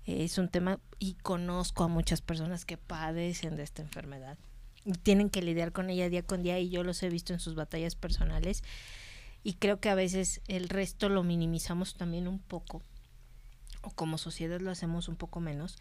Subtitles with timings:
[0.05, 4.37] eh, es un tema y conozco a muchas personas que padecen de esta enfermedad
[5.03, 7.55] tienen que lidiar con ella día con día y yo los he visto en sus
[7.55, 8.63] batallas personales
[9.43, 12.81] y creo que a veces el resto lo minimizamos también un poco
[13.81, 15.77] o como sociedad lo hacemos un poco menos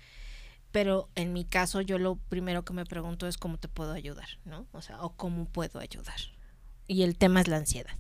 [0.73, 4.29] pero en mi caso yo lo primero que me pregunto es cómo te puedo ayudar,
[4.47, 4.67] ¿no?
[4.73, 6.17] O sea, o cómo puedo ayudar.
[6.89, 7.95] Y el tema es la ansiedad.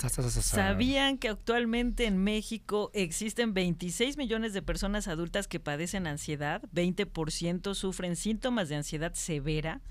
[0.00, 0.56] Sa, sa, sa, sa, sa.
[0.56, 6.62] ¿Sabían que actualmente en México existen 26 millones de personas adultas que padecen ansiedad?
[6.74, 9.82] 20% sufren síntomas de ansiedad severa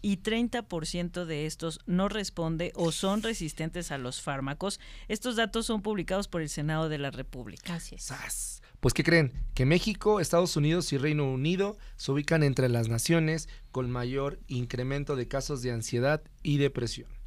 [0.00, 4.80] y 30% de estos no responde o son resistentes a los fármacos.
[5.06, 7.74] Estos datos son publicados por el Senado de la República.
[7.74, 8.04] Así es.
[8.04, 8.62] Sas.
[8.80, 9.32] Pues ¿qué creen?
[9.54, 15.14] Que México, Estados Unidos y Reino Unido se ubican entre las naciones con mayor incremento
[15.14, 17.17] de casos de ansiedad y depresión.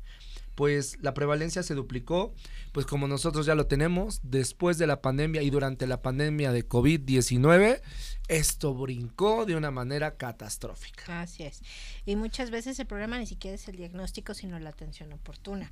[0.56, 2.34] Pues la prevalencia se duplicó,
[2.72, 6.68] pues como nosotros ya lo tenemos, después de la pandemia y durante la pandemia de
[6.68, 7.82] COVID-19,
[8.28, 11.22] esto brincó de una manera catastrófica.
[11.22, 11.62] Así es.
[12.06, 15.72] Y muchas veces el problema ni siquiera es el diagnóstico, sino la atención oportuna.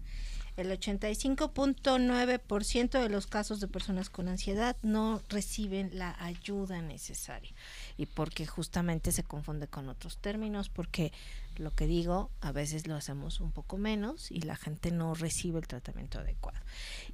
[0.57, 7.53] El 85.9% de los casos de personas con ansiedad no reciben la ayuda necesaria.
[7.97, 11.13] Y porque justamente se confunde con otros términos, porque
[11.59, 15.59] lo que digo, a veces lo hacemos un poco menos y la gente no recibe
[15.59, 16.57] el tratamiento adecuado.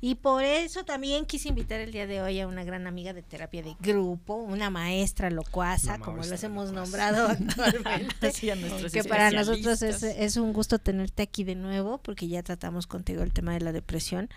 [0.02, 3.24] Y por eso también quise invitar el día de hoy a una gran amiga de
[3.24, 7.12] terapia de grupo, una maestra locuaza, como los hemos locuaza.
[7.12, 8.32] nombrado actualmente.
[8.92, 13.24] Que para nosotros es, es un gusto tenerte aquí de nuevo, porque ya tratamos contigo
[13.24, 14.30] el tema de la depresión.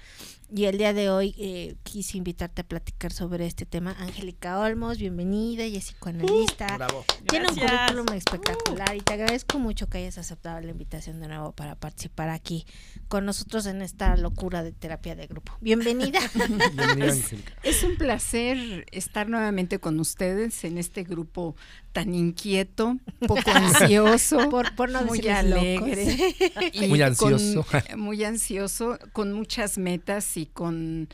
[0.51, 3.95] Y el día de hoy eh, quise invitarte a platicar sobre este tema.
[3.99, 6.75] Angélica Olmos, bienvenida, ella es psicoanalista.
[6.79, 7.05] Bravo.
[7.29, 7.91] Tiene un Gracias.
[7.91, 12.31] currículum espectacular y te agradezco mucho que hayas aceptado la invitación de nuevo para participar
[12.31, 12.65] aquí
[13.09, 15.53] con nosotros en esta locura de terapia de grupo.
[15.61, 16.19] Bienvenida.
[16.35, 17.53] Bienvenida, Angélica.
[17.63, 21.57] Es un placer estar nuevamente con ustedes en este grupo
[21.93, 26.73] tan inquieto, poco ansioso, por, por no muy alegre, locos.
[26.73, 27.03] y Muy con-
[27.35, 27.67] ansioso.
[27.97, 31.09] muy ansioso, con muchas metas y con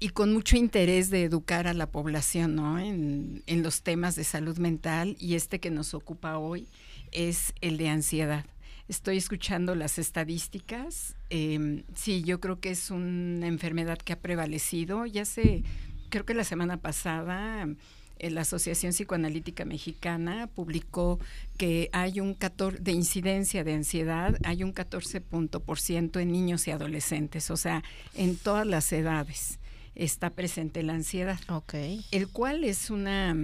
[0.00, 2.78] y con mucho interés de educar a la población, ¿no?
[2.80, 6.66] En, en los temas de salud mental y este que nos ocupa hoy
[7.12, 8.44] es el de ansiedad.
[8.88, 11.14] Estoy escuchando las estadísticas.
[11.30, 15.06] eh, sí, yo creo que es una enfermedad que ha prevalecido.
[15.06, 15.62] Ya sé,
[16.08, 17.76] creo que la semana pasada eh,
[18.20, 21.18] la Asociación Psicoanalítica Mexicana publicó
[21.56, 26.32] que hay un 14 de incidencia de ansiedad, hay un 14 punto por ciento en
[26.32, 27.82] niños y adolescentes, o sea,
[28.14, 29.58] en todas las edades
[29.94, 31.74] está presente la ansiedad, Ok.
[32.10, 33.36] el cual es una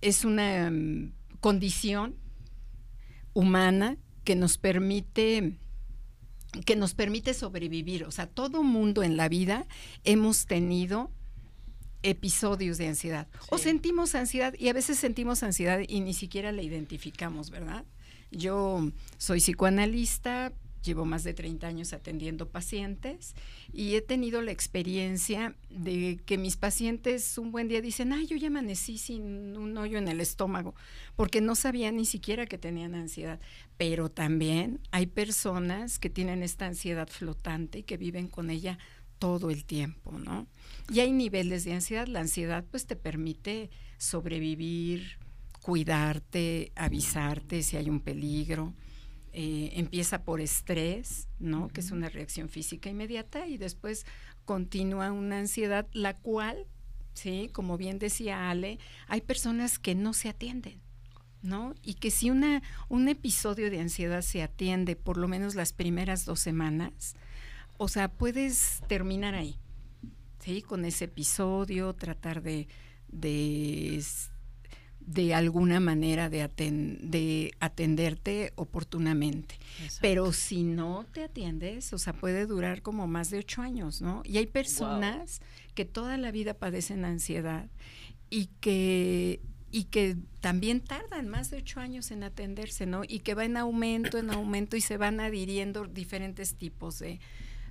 [0.00, 2.14] es una mm, condición
[3.32, 5.56] humana que nos permite
[6.64, 9.66] que nos permite sobrevivir, o sea, todo mundo en la vida
[10.04, 11.10] hemos tenido
[12.02, 13.28] episodios de ansiedad.
[13.50, 17.84] O sentimos ansiedad y a veces sentimos ansiedad y ni siquiera la identificamos, ¿verdad?
[18.30, 20.52] Yo soy psicoanalista,
[20.82, 23.34] llevo más de 30 años atendiendo pacientes
[23.72, 28.36] y he tenido la experiencia de que mis pacientes un buen día dicen, ay, yo
[28.36, 30.74] ya amanecí sin un hoyo en el estómago,
[31.16, 33.40] porque no sabían ni siquiera que tenían ansiedad.
[33.76, 38.78] Pero también hay personas que tienen esta ansiedad flotante y que viven con ella
[39.18, 40.46] todo el tiempo, ¿no?
[40.90, 42.06] Y hay niveles de ansiedad.
[42.06, 45.18] La ansiedad pues te permite sobrevivir,
[45.60, 48.74] cuidarte, avisarte si hay un peligro.
[49.32, 51.68] Eh, empieza por estrés, ¿no?
[51.68, 54.06] Que es una reacción física inmediata y después
[54.44, 56.66] continúa una ansiedad, la cual,
[57.12, 60.80] sí, como bien decía Ale, hay personas que no se atienden.
[61.40, 61.72] ¿No?
[61.84, 66.24] Y que si una, un episodio de ansiedad se atiende por lo menos las primeras
[66.24, 67.14] dos semanas,
[67.78, 69.56] o sea, puedes terminar ahí,
[70.40, 70.62] ¿sí?
[70.62, 72.66] Con ese episodio, tratar de,
[73.10, 74.04] de,
[75.00, 76.48] de alguna manera de,
[77.00, 79.54] de atenderte oportunamente.
[79.76, 79.98] Exacto.
[80.02, 84.22] Pero si no te atiendes, o sea, puede durar como más de ocho años, ¿no?
[84.24, 85.74] Y hay personas wow.
[85.74, 87.70] que toda la vida padecen ansiedad
[88.28, 89.40] y que
[89.70, 93.02] y que también tardan más de ocho años en atenderse, ¿no?
[93.06, 97.20] Y que va en aumento, en aumento y se van adhiriendo diferentes tipos de,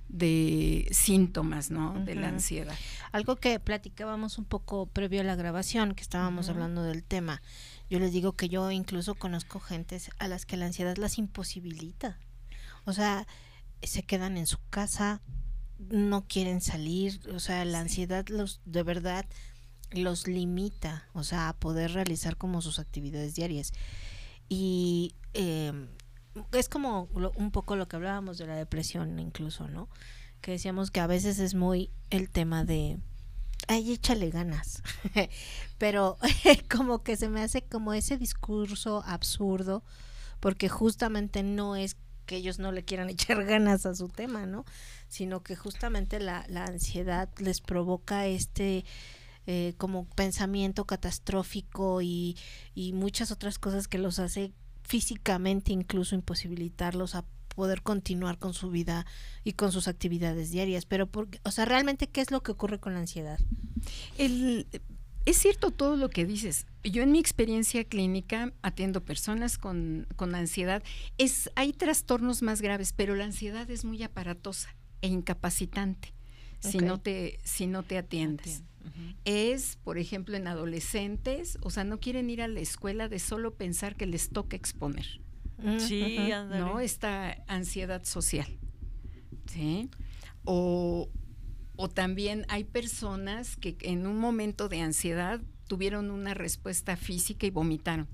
[0.08, 1.92] de síntomas, ¿no?
[1.92, 2.04] Uh -huh.
[2.04, 2.74] De la ansiedad.
[3.12, 6.54] Algo que platicábamos un poco previo a la grabación, que estábamos uh -huh.
[6.54, 7.42] hablando del tema.
[7.90, 12.18] Yo les digo que yo incluso conozco gentes a las que la ansiedad las imposibilita.
[12.84, 13.26] O sea,
[13.82, 15.20] se quedan en su casa,
[15.78, 17.82] no quieren salir, o sea, la sí.
[17.82, 19.26] ansiedad los de verdad
[19.92, 23.72] los limita, o sea, a poder realizar como sus actividades diarias.
[24.48, 25.72] Y eh,
[26.52, 29.88] es como lo, un poco lo que hablábamos de la depresión incluso, ¿no?
[30.40, 32.98] Que decíamos que a veces es muy el tema de,
[33.66, 34.82] ay, échale ganas,
[35.78, 36.18] pero
[36.70, 39.82] como que se me hace como ese discurso absurdo,
[40.40, 41.96] porque justamente no es
[42.26, 44.64] que ellos no le quieran echar ganas a su tema, ¿no?
[45.08, 48.84] Sino que justamente la, la ansiedad les provoca este
[49.50, 52.36] eh, como pensamiento catastrófico y,
[52.74, 54.52] y muchas otras cosas que los hace
[54.88, 57.24] físicamente incluso imposibilitarlos a
[57.54, 59.04] poder continuar con su vida
[59.44, 60.86] y con sus actividades diarias.
[60.86, 63.38] Pero, por, o sea, realmente, ¿qué es lo que ocurre con la ansiedad?
[64.16, 64.66] El,
[65.26, 66.66] es cierto todo lo que dices.
[66.82, 70.82] Yo en mi experiencia clínica atiendo personas con, con ansiedad.
[71.18, 76.14] Es, hay trastornos más graves, pero la ansiedad es muy aparatosa e incapacitante
[76.58, 76.72] okay.
[76.72, 78.62] si, no te, si no te atiendes.
[78.84, 79.16] Uh -huh.
[79.24, 83.54] Es, por ejemplo, en adolescentes, o sea, no quieren ir a la escuela de solo
[83.54, 85.20] pensar que les toca exponer.
[85.78, 86.58] Sí, uh -huh.
[86.58, 86.80] ¿no?
[86.80, 88.46] Esta ansiedad social.
[89.46, 89.90] ¿Sí?
[90.44, 91.08] O,
[91.76, 97.50] o también hay personas que en un momento de ansiedad tuvieron una respuesta física y
[97.50, 98.08] vomitaron.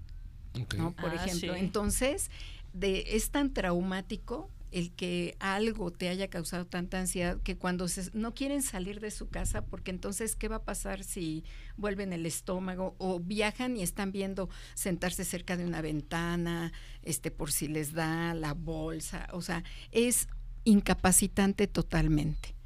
[0.61, 0.79] Okay.
[0.79, 0.93] ¿no?
[0.93, 1.55] Por ah, ejemplo.
[1.55, 1.61] Sí.
[1.61, 2.31] Entonces,
[2.73, 8.11] de, es tan traumático el que algo te haya causado tanta ansiedad que cuando se,
[8.12, 11.44] no quieren salir de su casa, porque entonces, ¿qué va a pasar si
[11.76, 16.73] vuelven el estómago o viajan y están viendo sentarse cerca de una ventana,
[17.03, 19.29] este, por si les da la bolsa?
[19.32, 19.62] O sea,
[19.93, 20.26] es
[20.65, 22.56] incapacitante totalmente.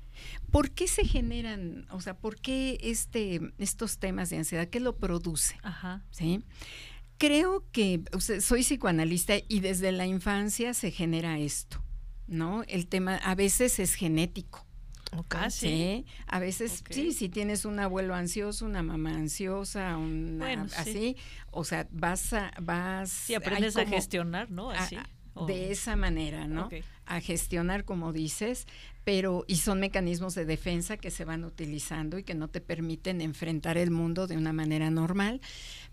[0.50, 4.68] ¿Por qué se generan, o sea, por qué este, estos temas de ansiedad?
[4.68, 5.56] ¿Qué lo produce?
[5.62, 6.06] Ajá.
[6.10, 6.42] ¿Sí?
[7.18, 11.82] Creo que o sea, soy psicoanalista y desde la infancia se genera esto.
[12.28, 12.62] ¿No?
[12.68, 14.64] El tema a veces es genético.
[15.10, 15.40] Okay.
[15.40, 16.06] Ah, sí.
[16.26, 16.94] A veces, okay.
[16.94, 21.16] sí, si tienes un abuelo ansioso, una mamá ansiosa, una, bueno, así, sí.
[21.50, 23.10] o sea, vas a, vas.
[23.10, 24.70] Sí, aprendes como, a gestionar, ¿no?
[24.70, 24.96] Así.
[24.96, 25.08] A,
[25.46, 26.66] de esa manera, ¿no?
[26.66, 26.82] Okay.
[27.06, 28.66] A gestionar, como dices,
[29.04, 33.20] pero, y son mecanismos de defensa que se van utilizando y que no te permiten
[33.20, 35.40] enfrentar el mundo de una manera normal,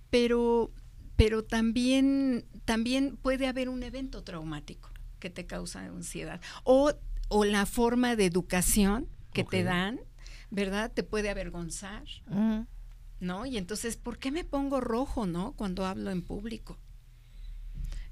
[0.10, 0.72] pero,
[1.16, 6.42] pero también, también puede haber un evento traumático que te causa ansiedad.
[6.64, 6.94] O,
[7.28, 9.60] o la forma de educación que okay.
[9.60, 10.00] te dan,
[10.52, 10.92] ¿verdad?
[10.92, 12.68] Te puede avergonzar, uh -huh.
[13.20, 13.46] ¿no?
[13.46, 15.54] Y entonces, ¿por qué me pongo rojo, no?
[15.54, 16.78] Cuando hablo en público.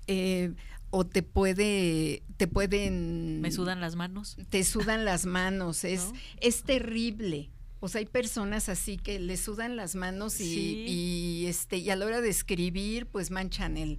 [0.08, 0.54] Eh,
[0.96, 3.42] o te puede, te pueden...
[3.42, 4.38] Me sudan las manos.
[4.50, 6.14] Te sudan las manos, es, ¿No?
[6.40, 7.50] es terrible.
[7.80, 10.86] O sea, hay personas así que le sudan las manos y, sí.
[10.88, 13.98] y, este, y a la hora de escribir, pues manchan el,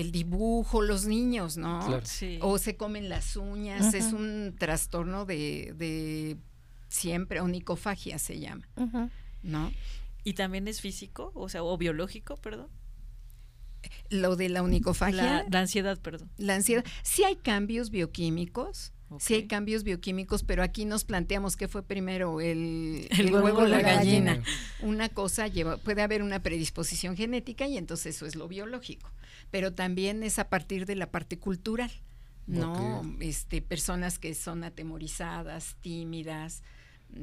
[0.00, 1.86] el dibujo, los niños, ¿no?
[1.86, 2.06] Claro.
[2.06, 2.38] Sí.
[2.40, 3.94] O se comen las uñas, uh -huh.
[3.98, 6.36] es un trastorno de, de
[6.88, 9.10] siempre, onicofagia se llama, uh -huh.
[9.42, 9.72] ¿no?
[10.24, 12.68] ¿Y también es físico, o sea, o biológico, perdón?
[14.08, 15.22] Lo de la onicofagia.
[15.22, 16.30] La, la ansiedad, perdón.
[16.38, 16.82] La ansiedad.
[17.02, 19.18] Sí hay cambios bioquímicos, Okay.
[19.20, 23.58] Sí hay cambios bioquímicos, pero aquí nos planteamos qué fue primero, el, el, el huevo
[23.58, 24.34] o la, la gallina.
[24.34, 24.48] gallina.
[24.80, 29.10] Una cosa lleva, puede haber una predisposición genética y entonces eso es lo biológico,
[29.50, 31.90] pero también es a partir de la parte cultural.
[32.46, 33.00] ¿no?
[33.00, 33.06] Ok.
[33.20, 36.62] Este, personas que son atemorizadas, tímidas,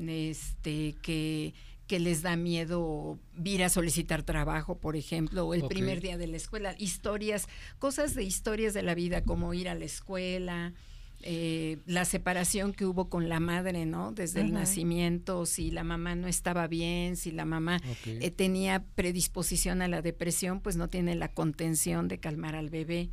[0.07, 1.53] este, que,
[1.87, 6.27] que les da miedo ir a solicitar trabajo, por ejemplo, o el primer día de
[6.27, 7.47] la escuela, historias,
[7.79, 10.73] cosas de historias de la vida, como ir a la escuela,
[11.23, 14.11] eh, la separación que hubo con la madre, ¿no?
[14.11, 19.81] Desde el nacimiento, si la mamá no estaba bien, si la mamá eh, tenía predisposición
[19.81, 23.11] a la depresión, pues no tiene la contención de calmar al bebé.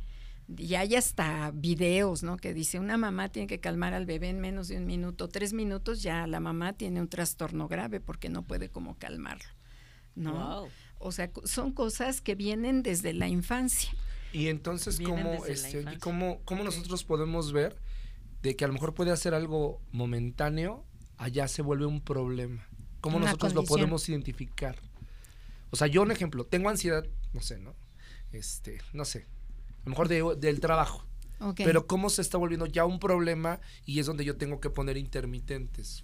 [0.57, 2.37] Y hay hasta videos, ¿no?
[2.37, 5.53] Que dice, una mamá tiene que calmar al bebé en menos de un minuto, tres
[5.53, 9.49] minutos, ya la mamá tiene un trastorno grave porque no puede como calmarlo,
[10.15, 10.33] ¿no?
[10.33, 10.69] Wow.
[10.97, 13.91] O sea, son cosas que vienen desde la infancia.
[14.33, 17.77] Y entonces, ¿cómo, este, cómo, cómo nosotros podemos ver
[18.41, 20.85] de que a lo mejor puede hacer algo momentáneo,
[21.17, 22.67] allá se vuelve un problema?
[23.01, 24.77] ¿Cómo Una nosotros lo podemos identificar?
[25.71, 27.75] O sea, yo un ejemplo, tengo ansiedad, no sé, ¿no?
[28.31, 29.27] Este, no sé,
[29.81, 31.05] a lo mejor de- del trabajo.
[31.63, 34.97] Pero cómo se está volviendo ya un problema y es donde yo tengo que poner
[34.97, 36.03] intermitentes.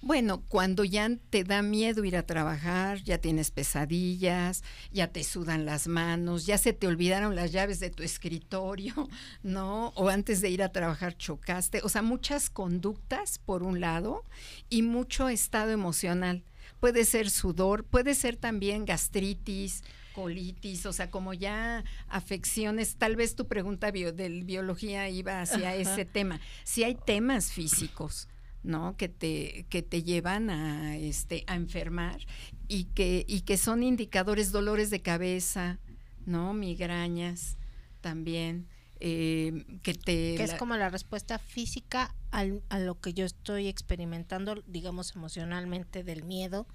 [0.00, 4.62] Bueno, cuando ya te da miedo ir a trabajar, ya tienes pesadillas,
[4.92, 8.94] ya te sudan las manos, ya se te olvidaron las llaves de tu escritorio,
[9.42, 9.88] ¿no?
[9.96, 14.24] O antes de ir a trabajar chocaste, o sea, muchas conductas por un lado
[14.68, 16.44] y mucho estado emocional.
[16.80, 19.82] Puede ser sudor, puede ser también gastritis,
[20.14, 25.74] colitis, o sea, como ya afecciones, tal vez tu pregunta bio, del biología iba hacia
[25.76, 26.40] ese tema.
[26.64, 28.28] Si hay temas físicos,
[28.62, 28.96] ¿no?
[28.96, 32.20] Que te, que te llevan a, este, a enfermar
[32.68, 35.78] y que, y que son indicadores, dolores de cabeza,
[36.26, 36.52] ¿no?
[36.52, 37.56] Migrañas
[38.00, 38.66] también,
[39.00, 40.34] eh, que te...
[40.36, 45.14] Que es la- como la respuesta física al- a lo que yo estoy experimentando, digamos,
[45.16, 46.66] emocionalmente del miedo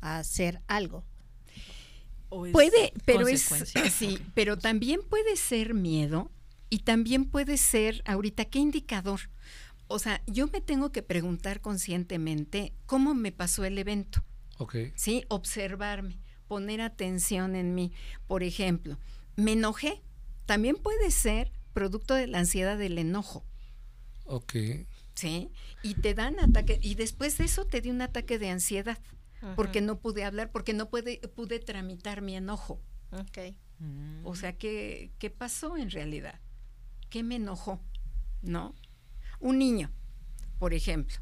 [0.00, 1.02] a hacer algo.
[2.28, 3.90] ¿O es Puede, pero es consecuencia?
[3.98, 6.30] sí, pero también puede ser miedo
[6.70, 9.20] y también puede ser ahorita qué indicador.
[9.92, 14.24] O sea, yo me tengo que preguntar conscientemente cómo me pasó el evento,
[14.58, 14.76] Ok.
[14.94, 15.24] ¿sí?
[15.28, 16.18] Observarme,
[16.48, 17.92] poner atención en mí.
[18.26, 18.98] Por ejemplo,
[19.36, 20.02] me enojé.
[20.46, 23.44] También puede ser producto de la ansiedad del enojo.
[24.24, 24.54] Ok.
[25.14, 25.50] ¿sí?
[25.82, 28.98] Y te dan ataque, y después de eso te dio un ataque de ansiedad,
[29.56, 32.80] porque no pude hablar, porque no pude, pude tramitar mi enojo.
[33.10, 33.54] Ok.
[33.78, 34.24] Mm.
[34.24, 36.40] O sea, ¿qué, ¿qué pasó en realidad?
[37.10, 37.80] ¿Qué me enojó?
[38.40, 38.74] ¿No?
[39.42, 39.90] Un niño,
[40.58, 41.16] por ejemplo,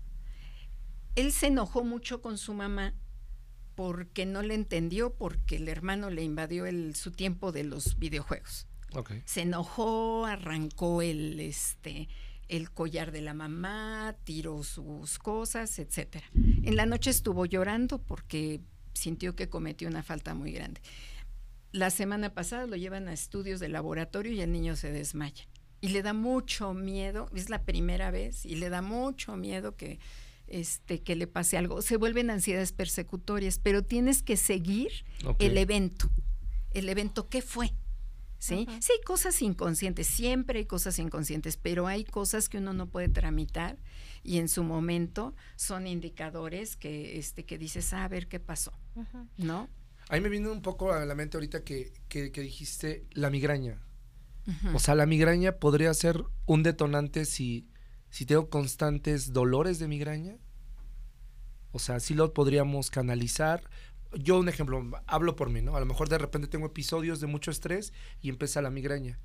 [1.16, 2.94] él se enojó mucho con su mamá
[3.74, 8.68] porque no le entendió, porque el hermano le invadió el, su tiempo de los videojuegos
[9.24, 12.08] se enojó, arrancó el este
[12.48, 16.26] el collar de la mamá, tiró sus cosas, etcétera.
[16.34, 18.60] En la noche estuvo llorando porque
[18.92, 20.80] sintió que cometió una falta muy grande.
[21.70, 25.44] La semana pasada lo llevan a estudios de laboratorio y el niño se desmaya.
[25.80, 29.98] Y le da mucho miedo, es la primera vez, y le da mucho miedo que,
[30.46, 31.80] este, que le pase algo.
[31.80, 34.90] Se vuelven ansiedades persecutorias, pero tienes que seguir
[35.38, 36.10] el evento.
[36.72, 37.72] El evento, ¿qué fue?
[38.38, 38.66] ¿Sí?
[38.80, 43.10] Sí, hay cosas inconscientes, siempre hay cosas inconscientes, pero hay cosas que uno no puede
[43.10, 43.76] tramitar
[44.22, 48.72] y en su momento son indicadores que, este, que dices, "Ah, a ver qué pasó,
[48.94, 49.26] Ujú.
[49.36, 49.68] ¿no?
[50.08, 53.28] A mí me vino un poco a la mente ahorita que, que, que dijiste la
[53.28, 53.78] migraña.
[54.74, 57.68] O sea, la migraña podría ser un detonante si,
[58.10, 60.36] si tengo constantes dolores de migraña.
[61.72, 63.62] O sea, sí lo podríamos canalizar.
[64.12, 65.76] Yo, un ejemplo, hablo por mí, ¿no?
[65.76, 69.18] A lo mejor de repente tengo episodios de mucho estrés y empieza la migraña.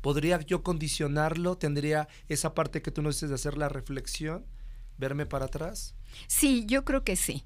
[0.00, 1.58] ¿Podría yo condicionarlo?
[1.58, 4.44] ¿Tendría esa parte que tú nos dices de hacer la reflexión?
[4.98, 5.94] ¿Verme para atrás?
[6.26, 7.44] Sí, yo creo que sí.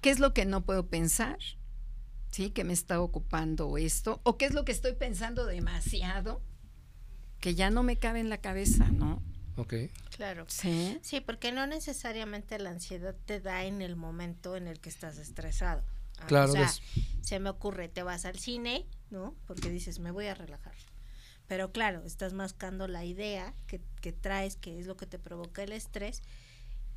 [0.00, 1.38] ¿Qué es lo que no puedo pensar?
[2.30, 2.50] ¿Sí?
[2.50, 4.20] ¿Que me está ocupando esto?
[4.24, 6.42] ¿O qué es lo que estoy pensando demasiado?
[7.40, 9.22] Que ya no me cabe en la cabeza, ¿no?
[9.56, 9.74] Ok.
[10.16, 10.44] Claro.
[10.48, 10.98] Sí.
[11.02, 15.18] Sí, porque no necesariamente la ansiedad te da en el momento en el que estás
[15.18, 15.82] estresado.
[16.18, 16.70] Ah, Claro, O sea,
[17.20, 19.34] se me ocurre, te vas al cine, ¿no?
[19.46, 20.74] Porque dices, me voy a relajar.
[21.46, 25.62] Pero claro, estás mascando la idea que, que traes, que es lo que te provoca
[25.62, 26.22] el estrés.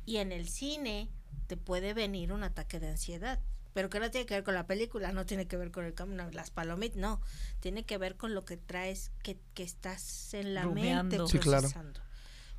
[0.04, 1.08] Y en el cine
[1.46, 3.40] te puede venir un ataque de ansiedad.
[3.72, 5.94] Pero que no tiene que ver con la película, no tiene que ver con el
[5.94, 7.20] camino, las palomitas, no.
[7.60, 11.28] Tiene que ver con lo que traes, que, que estás en la mente Rumiando.
[11.28, 11.62] Sí, claro.
[11.62, 12.00] procesando.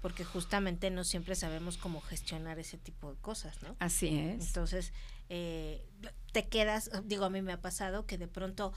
[0.01, 3.75] Porque justamente no siempre sabemos cómo gestionar ese tipo de cosas, ¿no?
[3.79, 4.47] Así es.
[4.47, 4.93] Entonces,
[5.29, 5.85] eh,
[6.31, 8.73] te quedas, digo, a mí me ha pasado que de pronto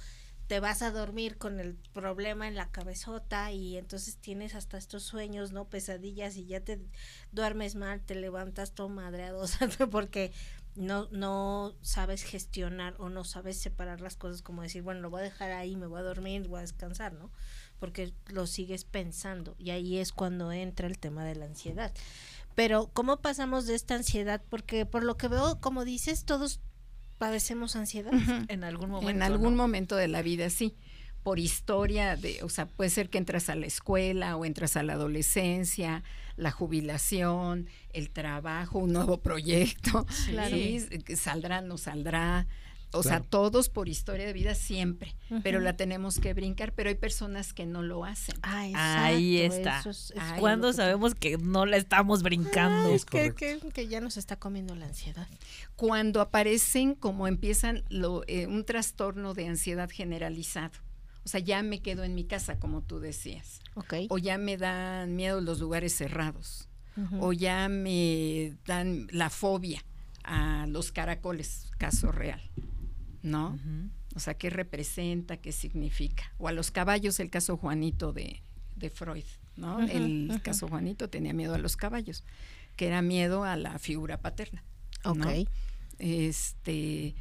[0.47, 5.03] te vas a dormir con el problema en la cabezota y entonces tienes hasta estos
[5.03, 5.69] sueños, ¿no?
[5.69, 6.81] Pesadillas y ya te
[7.33, 10.33] duermes mal, te levantas todo madreado, o sea, porque
[10.77, 15.21] no, no sabes gestionar o no sabes separar las cosas como decir, bueno, lo voy
[15.21, 17.31] a dejar ahí, me voy a dormir, voy a descansar, ¿no?
[17.79, 21.93] Porque lo sigues pensando y ahí es cuando entra el tema de la ansiedad.
[22.55, 24.43] Pero ¿cómo pasamos de esta ansiedad?
[24.49, 26.61] Porque por lo que veo, como dices, todos
[27.19, 28.13] padecemos ansiedad.
[28.49, 29.11] En algún momento.
[29.11, 29.63] en algún ¿no?
[29.63, 30.77] momento de la vida, sí.
[31.25, 34.83] Por historia, de, o sea, puede ser que entras a la escuela o entras a
[34.85, 36.05] la adolescencia,
[36.37, 40.57] la jubilación, el trabajo, un nuevo proyecto, Claro.
[41.17, 42.47] saldrá, no saldrá.
[42.97, 46.95] O sea, todos por historia de vida siempre, pero la tenemos que brincar, pero hay
[46.95, 48.37] personas que no lo hacen.
[48.43, 49.81] Ah, Ahí está.
[49.81, 52.91] es- es Ay, ¿Cuándo lo que- sabemos que no la estamos brincando?
[52.95, 55.27] Es que, que- que ya nos está comiendo la ansiedad.
[55.75, 60.71] Cuando aparecen como empiezan lo, eh, un trastorno de ansiedad generalizado.
[61.25, 63.61] O sea, ya me quedo en mi casa, como tú decías.
[64.09, 66.69] O ya me dan miedo los lugares cerrados.
[67.19, 69.85] O ya me dan la fobia
[70.23, 72.41] a los caracoles, caso real,
[73.23, 73.59] ¿no?
[74.15, 75.39] O sea, ¿qué representa?
[75.39, 76.33] ¿Qué significa?
[76.39, 78.43] O a los caballos, el caso Juanito de,
[78.77, 79.25] de Freud,
[79.57, 79.81] ¿no?
[79.81, 82.23] El caso Juanito tenía miedo a los caballos,
[82.77, 84.63] que era miedo a la figura paterna.
[85.05, 85.17] Ok.
[85.17, 85.31] ¿no?
[85.99, 87.15] Este,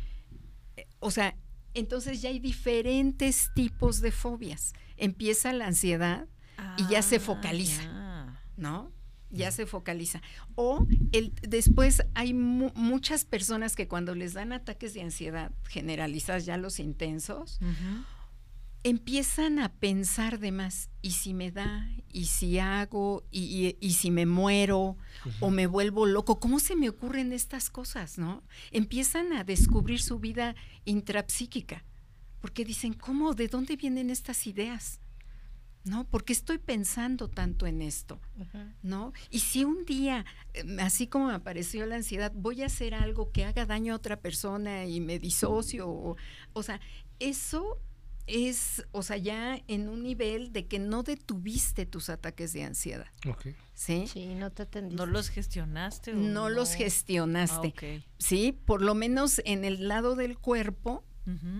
[0.76, 1.36] eh, o sea,
[1.74, 4.74] entonces ya hay diferentes tipos de fobias.
[4.98, 6.28] Empieza la ansiedad,
[6.78, 7.82] Y ya se Ah, focaliza.
[8.58, 8.92] ¿no?
[9.32, 10.22] Ya se focaliza.
[10.56, 16.46] O el, después hay mu- muchas personas que cuando les dan ataques de ansiedad generalizadas,
[16.46, 17.60] ya los intensos.
[18.84, 20.90] Empiezan a pensar de más.
[21.02, 21.90] ¿Y si me da?
[22.12, 23.24] ¿Y si hago?
[23.32, 24.98] ¿Y, y- y si me muero?
[25.40, 26.40] ¿O me vuelvo loco?
[26.40, 28.44] ¿Cómo se me ocurren estas cosas, no?
[28.72, 31.84] Empiezan a descubrir su vida intrapsíquica.
[32.42, 33.34] Porque dicen, ¿cómo?
[33.34, 35.00] ¿De dónde vienen estas ideas?
[35.86, 36.06] ¿No?
[36.06, 38.20] ¿Por qué estoy pensando tanto en esto?
[38.84, 39.12] ¿no?
[39.30, 43.32] Y si un día, eh, así como me apareció la ansiedad, voy a hacer algo
[43.32, 46.16] que haga daño a otra persona y me disocio, o,
[46.54, 46.80] o sea,
[47.20, 47.80] eso
[48.28, 53.08] es, o sea, ya en un nivel de que no detuviste tus ataques de ansiedad,
[53.30, 53.48] Ok.
[53.74, 54.06] ¿sí?
[54.08, 54.96] Sí, no te atendiste.
[54.98, 56.12] ¿No los gestionaste?
[56.12, 57.84] o No los Ah, gestionaste, ok.
[58.20, 58.58] ¿sí?
[58.66, 61.04] Por lo menos en el lado del cuerpo,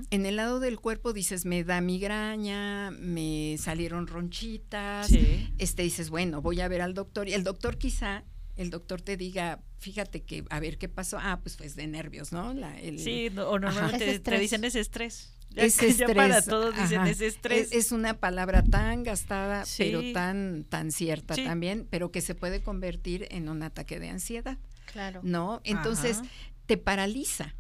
[0.10, 5.54] en el lado del cuerpo dices, me da migraña, me salieron ronchitas, Sí.
[5.58, 9.18] este dices, bueno, voy a ver al doctor y el doctor quizá el doctor te
[9.18, 12.54] diga, fíjate que a ver qué pasó, ah, pues pues de nervios, ¿no?
[12.54, 14.40] La- el- Sí, no- o normalmente Es te, te estrés.
[14.42, 15.30] dicen es estrés.
[15.50, 17.10] Ya, es que ya para estrés, todos dicen ajá.
[17.12, 17.68] es estrés.
[17.72, 19.84] Es, es una palabra tan gastada, Sí.
[19.84, 21.44] pero tan tan cierta Sí.
[21.44, 24.58] también, pero que se puede convertir en un ataque de ansiedad,
[24.92, 25.20] Claro.
[25.24, 25.62] ¿no?
[25.64, 26.30] Entonces Ajá.
[26.66, 27.56] te paraliza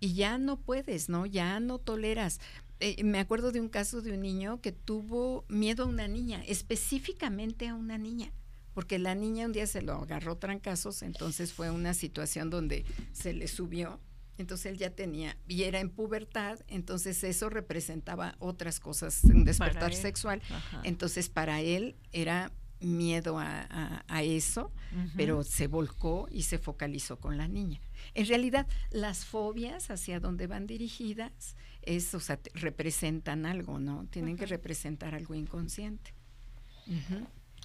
[0.00, 1.26] y ya no puedes, ¿no?
[1.26, 2.40] Ya no toleras.
[2.80, 6.42] Eh, me acuerdo de un caso de un niño que tuvo miedo a una niña,
[6.46, 8.32] específicamente a una niña,
[8.74, 13.32] porque la niña un día se lo agarró trancazos, entonces fue una situación donde se
[13.32, 14.00] le subió,
[14.36, 19.94] entonces él ya tenía, y era en pubertad, entonces eso representaba otras cosas, un despertar
[19.94, 20.80] sexual, Ajá.
[20.84, 24.70] entonces para él era miedo a, a- a eso,
[25.16, 27.80] pero se volcó y se focalizó con la niña.
[28.12, 34.06] En realidad, las fobias hacia donde van dirigidas es, o sea, te- representan algo, ¿no?
[34.10, 36.12] Tienen que representar algo inconsciente.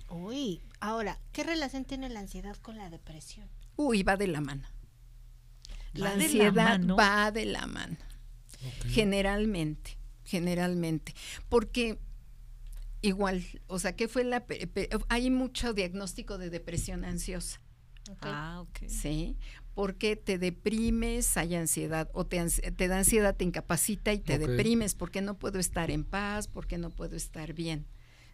[0.10, 3.50] Uy, ahora, ¿qué relación tiene la ansiedad con la depresión?
[3.76, 4.68] Uy, va de la mano.
[5.94, 6.96] La ¿Va de la ansiedad mano?
[6.96, 7.98] va de la mano.
[8.88, 11.14] Generalmente, generalmente.
[11.48, 12.00] Porque
[13.02, 14.46] igual, o sea, ¿qué fue la...
[15.08, 17.62] hay mucho diagnóstico de depresión ansiosa.
[18.22, 18.88] Ah, ok.
[18.88, 19.38] Sí,
[19.74, 24.96] porque te deprimes, hay ansiedad, o te, te da ansiedad, te incapacita y te deprimes,
[24.96, 27.86] porque no puedo estar en paz, porque no puedo estar bien.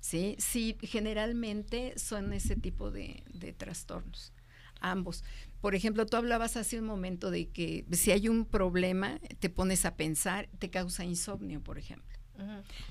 [0.06, 4.34] Sí, sí, generalmente son ese tipo de, de trastornos,
[4.80, 5.24] ambos.
[5.62, 9.84] Por ejemplo, tú hablabas hace un momento de que si hay un problema, te pones
[9.84, 12.16] a pensar, te causa insomnio, por ejemplo.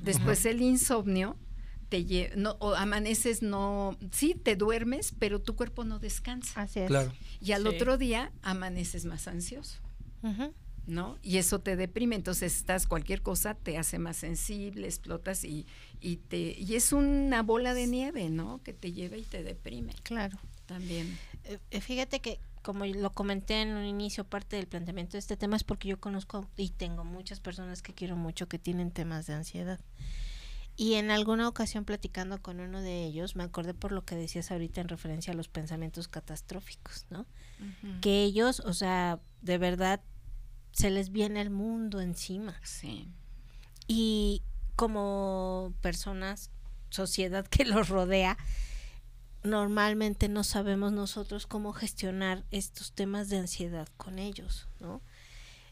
[0.02, 1.36] Después el insomnio
[1.88, 6.62] te no, o amaneces, no, sí, te duermes, pero tu cuerpo no descansa.
[6.62, 6.88] Así es.
[6.88, 7.12] Claro.
[7.40, 7.68] Y al Sí.
[7.68, 9.78] otro día amaneces más ansioso,
[10.22, 10.52] Ujú.
[10.86, 11.18] ¿No?
[11.22, 15.66] Y eso te deprime, entonces estás cualquier cosa te hace más sensible, explotas y,
[16.00, 18.62] y te y es una bola de nieve, ¿no?
[18.62, 20.38] Que te lleva y te deprime Claro.
[20.66, 21.18] también.
[21.44, 25.36] Eh, eh, fíjate que como lo comenté en un inicio, parte del planteamiento de este
[25.36, 29.26] tema es porque yo conozco y tengo muchas personas que quiero mucho que tienen temas
[29.26, 29.80] de ansiedad.
[30.76, 34.50] Y en alguna ocasión platicando con uno de ellos, me acordé por lo que decías
[34.50, 37.26] ahorita en referencia a los pensamientos catastróficos, ¿no?
[38.00, 40.00] Que ellos, o sea, de verdad
[40.74, 42.60] se les viene el mundo encima.
[42.62, 43.08] Sí.
[43.86, 44.42] Y
[44.76, 46.50] como personas,
[46.90, 48.36] sociedad que los rodea,
[49.42, 55.00] normalmente no sabemos nosotros cómo gestionar estos temas de ansiedad con ellos, ¿no?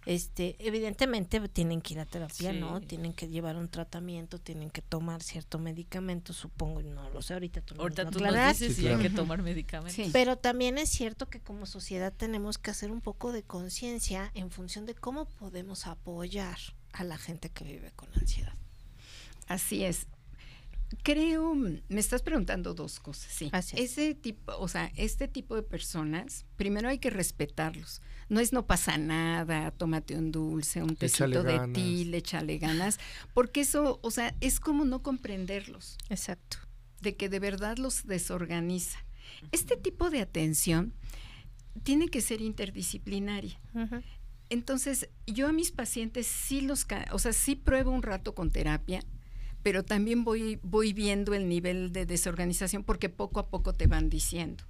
[0.04, 2.80] Este, evidentemente tienen que ir a terapia, ¿no?
[2.80, 7.60] Tienen que llevar un tratamiento, tienen que tomar cierto medicamento, supongo, no lo sé, ahorita
[7.60, 9.02] tú, nos Ahorita lo tú nos dices Sí, si hay claro.
[9.02, 9.94] que tomar medicamentos.
[9.94, 10.10] Sí.
[10.12, 14.50] Pero también es cierto que como sociedad tenemos que hacer un poco de conciencia en
[14.50, 16.58] función de cómo podemos apoyar
[16.92, 18.54] a la gente que vive con ansiedad.
[19.46, 20.06] Así es.
[21.02, 23.48] Creo, me estás preguntando dos cosas, sí.
[23.52, 23.92] Así es.
[23.92, 28.02] Ese tipo, o sea, este tipo de personas, primero hay que respetarlos.
[28.28, 31.72] No es no pasa nada, tómate un dulce, un tecito Échale de ganas.
[31.74, 32.98] ti, échale ganas,
[33.34, 36.58] porque eso, o sea, es como no comprenderlos, Exacto.
[37.00, 38.98] de que de verdad los desorganiza.
[39.50, 40.94] Este tipo de atención
[41.84, 43.58] tiene que ser interdisciplinaria.
[44.50, 48.50] Entonces, yo a mis pacientes sí los, ca- o sea, sí pruebo un rato con
[48.50, 49.02] terapia,
[49.62, 54.08] pero también voy, voy viendo el nivel de desorganización porque poco a poco te van
[54.08, 54.64] diciendo.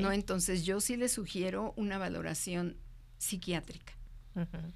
[0.00, 0.12] ¿no?
[0.12, 2.76] Entonces, yo sí les sugiero una valoración
[3.18, 3.94] psiquiátrica.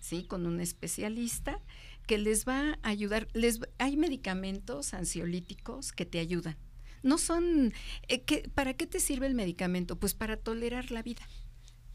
[0.00, 0.24] ¿sí?
[0.24, 1.60] Con un especialista
[2.06, 3.26] que les va a ayudar.
[3.32, 6.56] Les, hay medicamentos ansiolíticos que te ayudan.
[7.02, 7.72] No son,
[8.08, 9.96] eh, ¿qué- ¿para qué te sirve el medicamento?
[9.98, 11.22] Pues para tolerar la vida.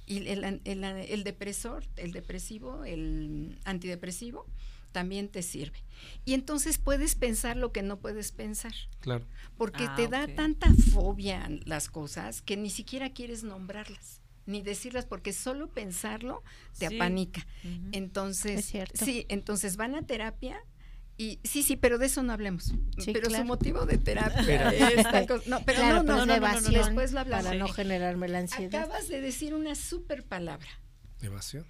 [0.08, 4.46] Y el, el an- el depresor, el depresivo, el antidepresivo,
[4.92, 5.84] también te sirve.
[6.26, 9.26] Y entonces puedes pensar lo que no puedes pensar, Claro.
[9.58, 15.06] porque Ah, te da tanta fobia las cosas que ni siquiera quieres nombrarlas, ni decirlas,
[15.06, 16.44] porque solo pensarlo
[16.80, 16.96] te Sí.
[16.96, 17.46] apanica.
[17.92, 19.06] Entonces, Es cierto.
[19.06, 20.60] sí, entonces van a terapia
[21.18, 22.74] y sí, sí, pero de eso no hablemos.
[22.98, 23.44] Sí, pero claro.
[23.44, 25.44] su motivo de terapia es tal cosa.
[25.48, 27.46] No, pero claro, no, pero no, es no, la no, no, evasión después lo hablamos.
[27.46, 28.84] para no generarme la ansiedad.
[28.84, 30.68] Acabas de decir una super palabra.
[31.22, 31.66] Evasión.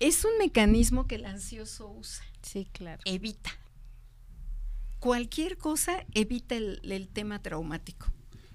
[0.00, 2.24] Es un mecanismo que el ansioso usa.
[2.42, 3.02] Sí, claro.
[3.04, 3.50] Evita.
[5.00, 8.06] Cualquier cosa evita el, el tema traumático.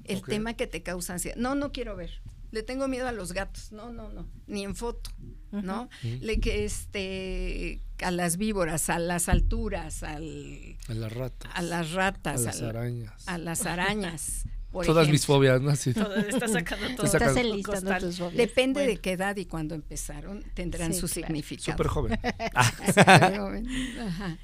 [0.04, 1.38] El tema que te causa ansiedad.
[1.38, 2.22] No, no quiero ver.
[2.52, 3.72] Le tengo miedo a los gatos.
[3.72, 4.28] No, no, no.
[4.48, 5.10] Ni en foto.
[5.52, 5.88] ¿no?
[6.02, 11.52] Le que este a las víboras, a las alturas, al, A las ratas.
[11.54, 13.28] a las a ratas, las al- arañas.
[13.28, 14.46] a las arañas.
[14.74, 15.70] por Todas mis fobias, ¿no?
[15.70, 15.94] Así.
[15.94, 17.06] Todo- Está sacando todo.
[17.06, 18.36] Está Estás enlistando tus fobias.
[18.38, 21.28] Depende de qué edad y cuándo empezaron, tendrán Sí, su claro.
[21.28, 21.72] significado.
[21.78, 22.20] Súper joven.
[24.02, 24.38] Ajá.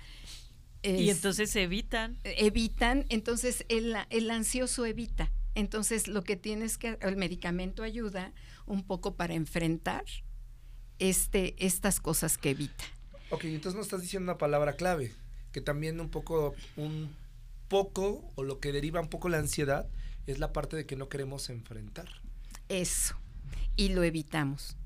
[0.82, 2.18] Y Es- entonces evitan.
[2.24, 5.32] evitan, entonces el, el ansioso evita.
[5.56, 8.32] Entonces lo que tienes que, el medicamento ayuda
[8.66, 10.06] un poco para enfrentar
[11.00, 12.84] este, estas cosas que evita.
[13.32, 15.12] Ok, entonces nos estás diciendo una palabra clave,
[15.52, 17.10] que también un poco, un
[17.68, 19.88] poco, o lo que deriva un poco la ansiedad,
[20.32, 22.08] es la parte de que no queremos enfrentar.
[22.68, 23.16] Eso.
[23.76, 24.78] Y lo evitamos.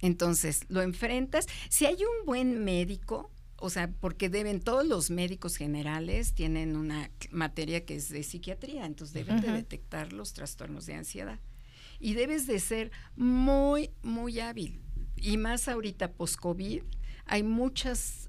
[0.00, 1.46] Entonces, lo enfrentas.
[1.68, 7.10] Si hay un buen médico, o sea, porque deben, todos los médicos generales tienen una
[7.30, 11.40] materia que es de psiquiatría, entonces deben de detectar los trastornos de ansiedad.
[11.98, 14.82] Y debes de ser muy, muy hábil.
[15.16, 16.82] Y más ahorita post-COVID,
[17.24, 18.26] hay muchas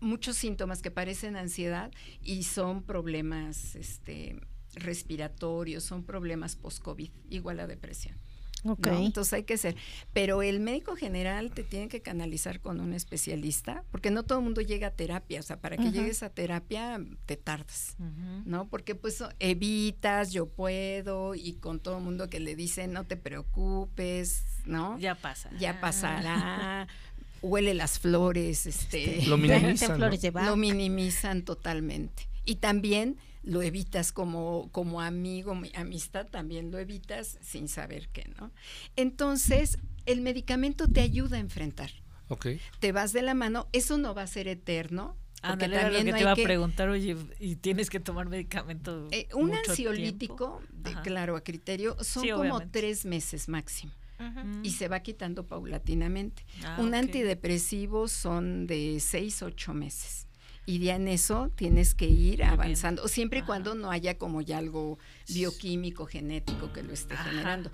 [0.00, 4.40] muchos síntomas que parecen ansiedad y son problemas este,
[4.74, 8.16] respiratorios, son problemas post-COVID, igual a depresión.
[8.64, 9.76] Entonces hay que ser.
[10.12, 14.44] Pero el médico general te tiene que canalizar con un especialista, porque no todo el
[14.44, 15.40] mundo llega a terapia.
[15.40, 17.96] O sea, para que llegues a terapia te tardas.
[18.44, 18.68] ¿no?
[18.68, 23.16] Porque pues evitas, yo puedo, y con todo el mundo que le dice no te
[23.16, 24.98] preocupes, ¿no?
[24.98, 25.50] Ya pasa.
[25.58, 26.86] Ya pasará.
[27.42, 29.24] Huele las flores, este.
[29.26, 30.46] Lo Tráete minimizan.
[30.46, 32.28] lo minimizan totalmente.
[32.44, 38.30] Y también lo evitas como, como amigo, mi- amistad, también lo evitas sin saber qué,
[38.38, 38.52] ¿no?
[38.96, 41.90] Entonces, el medicamento te ayuda a enfrentar.
[42.28, 42.46] Ok.
[42.80, 45.16] Te vas de la mano, eso no va a ser eterno.
[45.42, 48.28] Porque era lo también que no te iba a preguntar, oye, y tienes que tomar
[48.28, 49.08] medicamento.
[49.10, 52.78] eh, un mucho ansiolítico, de- claro, a criterio, son Sí, como obviamente.
[52.80, 53.92] tres meses máximo.
[54.18, 54.66] Mm.
[54.66, 56.44] y se va quitando paulatinamente.
[56.62, 60.26] Ah, un antidepresivo son de seis, ocho meses.
[60.66, 64.58] Y ya en eso tienes que ir avanzando, siempre y cuando no haya como ya
[64.58, 67.24] algo bioquímico, genético que lo esté Ajá.
[67.24, 67.70] generando.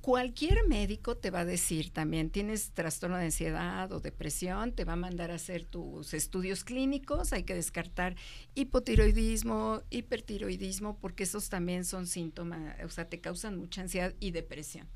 [0.00, 4.94] Cualquier médico te va a decir también, tienes trastorno de ansiedad o depresión, te va
[4.94, 8.14] a mandar a hacer tus estudios clínicos, hay que descartar
[8.54, 14.88] hipotiroidismo, hipertiroidismo, porque esos también son síntomas, o sea, te causan mucha ansiedad y depresión.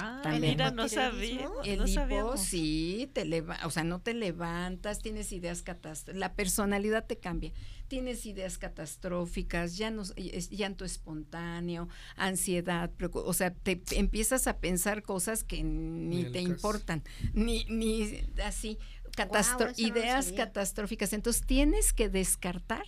[0.00, 0.56] Ah, También.
[0.56, 1.48] mira, no sabía.
[1.64, 6.34] El no hipo, sí, te leva o sea, no te levantas, tienes ideas catastróficas, la
[6.34, 7.52] personalidad te cambia,
[7.88, 15.02] tienes ideas catastróficas, ya no, es llanto espontáneo, ansiedad, o sea, te empiezas a pensar
[15.02, 18.78] cosas que Ni te importan, ni, ni así,
[19.16, 22.84] no ideas catastróficas, entonces tienes que descartar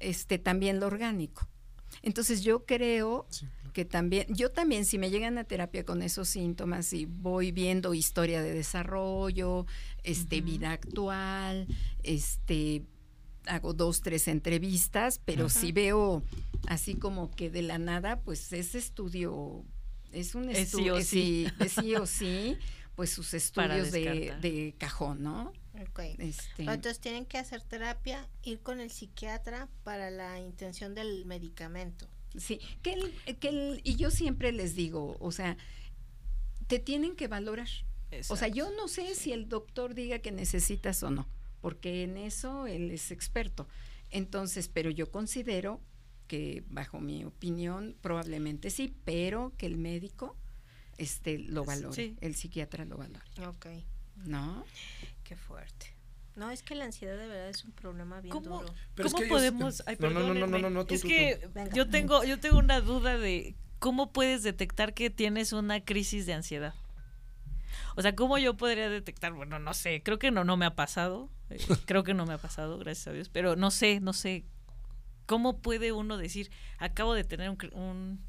[0.00, 1.48] este también lo orgánico.
[2.02, 3.46] Entonces yo creo Sí.
[3.72, 7.94] Que también, yo también si me llegan a terapia con esos síntomas y voy viendo
[7.94, 9.66] historia de desarrollo,
[10.02, 11.66] este, vida actual,
[12.02, 12.82] este,
[13.46, 16.22] hago dos, tres entrevistas, pero si veo
[16.66, 19.64] así como que de la nada, pues ese estudio
[20.12, 21.46] es un Es sí estudio, o sí.
[21.60, 22.56] es sí o sí,
[22.94, 25.52] pues sus estudios de, cajón, ¿no?
[25.88, 26.00] Ok.
[26.18, 32.08] Este, Entonces tienen que hacer terapia, ir con el psiquiatra para la intención del medicamento.
[32.36, 35.56] Sí, que el, que el- y yo siempre les digo, o sea,
[36.66, 37.68] te tienen que valorar.
[38.28, 41.28] O sea, yo no sé si el doctor diga que necesitas o no,
[41.60, 43.68] porque en eso él es experto.
[44.10, 45.80] Entonces, pero yo considero
[46.26, 50.36] que, bajo mi opinión, probablemente sí, pero que el médico
[50.96, 52.16] este, lo valore, Sí.
[52.20, 53.66] el psiquiatra lo valore, Ok.
[54.24, 54.64] ¿no?
[55.24, 55.86] Qué fuerte.
[56.38, 58.74] No, es que la ansiedad de verdad es un problema bien ¿Cómo, duro.
[58.94, 59.82] Pero es ¿cómo que ellos- podemos...?
[59.86, 61.50] Ay, No, no, no, no, no, no, no, tú, es tú, que tú.
[61.54, 61.74] Venga.
[61.74, 66.34] yo tengo, yo tengo una duda de cómo puedes detectar que tienes una crisis de
[66.34, 66.74] ansiedad.
[67.96, 69.32] O sea, ¿cómo yo podría detectar?
[69.32, 71.28] Bueno, no sé, creo que no, no me ha pasado.
[71.50, 73.28] eh, creo que no me ha pasado, gracias a Dios.
[73.28, 74.44] Pero no sé, no sé.
[75.26, 78.24] ¿Cómo puede uno decir, acabo de tener un, un-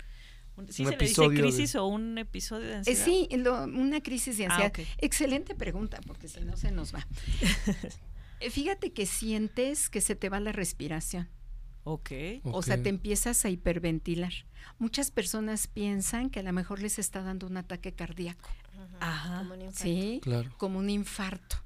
[0.69, 3.05] ¿Sí Un se le dice episodio de- crisis o un episodio de Eh, ansiedad?
[3.05, 4.89] sí, lo- una crisis de Ah, ansiedad.
[4.99, 7.05] Excelente pregunta, porque si no se nos va.
[8.41, 11.27] Eh, Fíjate que sientes que se te va la respiración.
[11.83, 12.11] Ok.
[12.43, 14.31] O sea, te empiezas a hiperventilar.
[14.77, 18.49] Muchas personas piensan que a lo mejor les está dando un ataque cardíaco,
[19.01, 19.39] Ajá.
[19.39, 19.83] Como un infarto.
[19.83, 20.19] ¿sí?
[20.23, 20.53] Claro.
[20.57, 21.57] Como un infarto.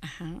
[0.00, 0.40] Ajá.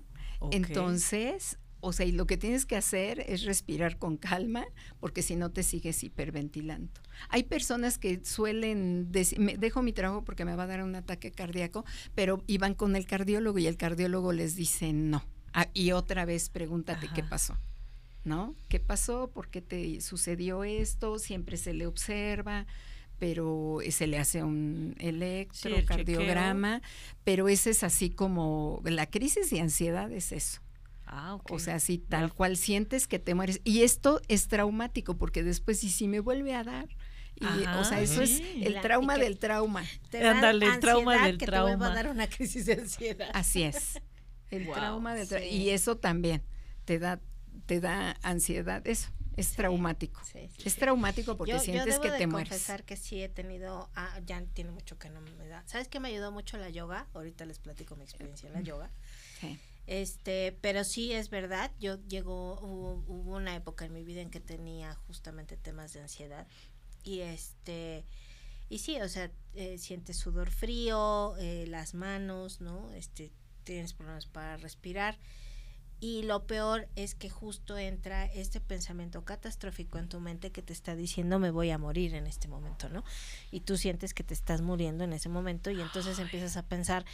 [0.52, 4.66] Entonces, o sea, y lo que tienes que hacer es respirar con calma,
[5.00, 6.92] porque si no te sigues hiperventilando.
[7.28, 10.94] Hay personas que suelen decir, me dejo mi trabajo porque me va a dar un
[10.94, 15.24] ataque cardíaco, pero iban con el cardiólogo y el cardiólogo les dice no.
[15.52, 17.56] Ah, y otra vez pregúntate qué pasó.
[18.22, 18.54] ¿No?
[18.68, 19.30] ¿Qué pasó?
[19.30, 21.18] ¿Por qué te sucedió esto?
[21.18, 22.66] Siempre se le observa,
[23.18, 26.82] pero se le hace un electrocardiograma,
[27.24, 30.60] pero ese es así como la crisis de ansiedad es eso.
[31.12, 31.38] Ah.
[31.50, 33.60] O sea, así tal cual sientes que te mueres.
[33.64, 36.88] Y esto es traumático porque después, ¿y si me vuelve a dar?
[37.36, 39.84] Y, o sea, eso es el trauma del trauma.
[40.12, 41.90] Ándale, el trauma del que te vuelva trauma.
[41.90, 43.30] a dar una crisis de ansiedad.
[43.34, 44.00] Así es.
[44.50, 45.46] El trauma del trauma.
[45.46, 45.56] sí.
[45.56, 46.42] Y eso también
[46.84, 47.20] te da,
[47.66, 48.86] te da ansiedad.
[48.86, 50.20] Eso es traumático.
[50.24, 50.80] Sí, sí, Es sí.
[50.80, 52.50] traumático porque yo, yo sientes debo que de te mueres.
[52.50, 55.62] confesar que sí he tenido, ah, ya tiene mucho que no me da.
[55.66, 57.06] ¿Sabes qué me ayudó mucho la yoga?
[57.14, 58.90] Ahorita les platico mi experiencia en la yoga.
[59.40, 59.58] Sí.
[59.90, 64.30] Este, pero sí es verdad, yo llegó, hubo, hubo una época en mi vida en
[64.30, 66.46] que tenía justamente temas de ansiedad
[67.02, 68.04] y este,
[68.68, 72.92] y sí, o sea, eh, sientes sudor frío, eh, las manos, ¿no?
[72.92, 73.32] Este,
[73.64, 75.18] tienes problemas para respirar
[76.00, 80.72] y lo peor es que justo entra este pensamiento catastrófico en tu mente que te
[80.72, 83.04] está diciendo me voy a morir en este momento, ¿no?
[83.50, 87.04] Y tú sientes que te estás muriendo en ese momento y entonces empiezas a pensar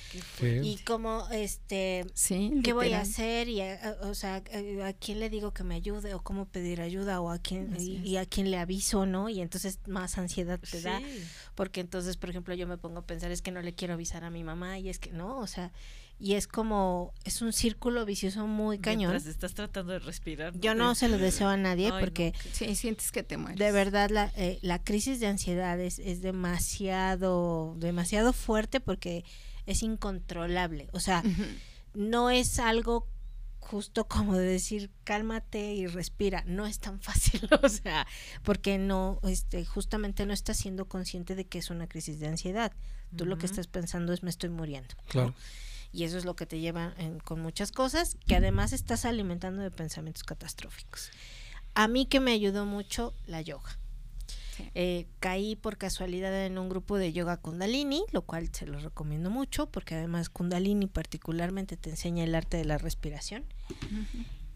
[0.40, 3.48] y como este Sí, ¿Qué voy a hacer?
[3.48, 6.80] Y a, o sea, a, a quién le digo que me ayude o cómo pedir
[6.80, 9.28] ayuda o a quién y, a quién le aviso, ¿no?
[9.28, 11.00] Y entonces más ansiedad te da,
[11.54, 14.24] porque entonces, por ejemplo, yo me pongo a pensar es que no le quiero avisar
[14.24, 15.72] a mi mamá y es que no, o sea,
[16.18, 19.10] y es como es un círculo vicioso muy cañón.
[19.10, 20.58] Mientras estás tratando de respirar.
[20.58, 23.58] Yo no se lo deseo a nadie Ay, no, porque Sí, sientes que te mueres.
[23.58, 29.24] de verdad la, eh, la crisis de ansiedad es, es demasiado demasiado fuerte porque
[29.66, 31.22] es incontrolable, o sea,
[31.94, 33.08] no es algo
[33.58, 38.06] justo como de decir cálmate y respira, no es tan fácil, o sea,
[38.44, 42.72] porque no, este, justamente no estás siendo consciente de que es una crisis de ansiedad.
[43.16, 44.94] Tú lo que estás pensando es me estoy muriendo.
[45.14, 45.34] ¿no?
[45.96, 49.62] Y eso es lo que te lleva en- con muchas cosas, que además estás alimentando
[49.62, 51.10] de pensamientos catastróficos.
[51.74, 53.78] A mí que me ayudó mucho la yoga.
[54.56, 54.68] Sí.
[54.74, 59.30] Eh, caí por casualidad en un grupo de yoga kundalini, lo cual se los recomiendo
[59.30, 63.44] mucho porque además kundalini particularmente te enseña el arte de la respiración.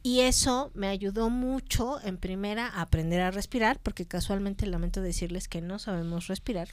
[0.03, 5.49] Y eso me ayudó mucho en primera a aprender a respirar porque casualmente lamento decirles
[5.49, 6.69] que no sabemos respirar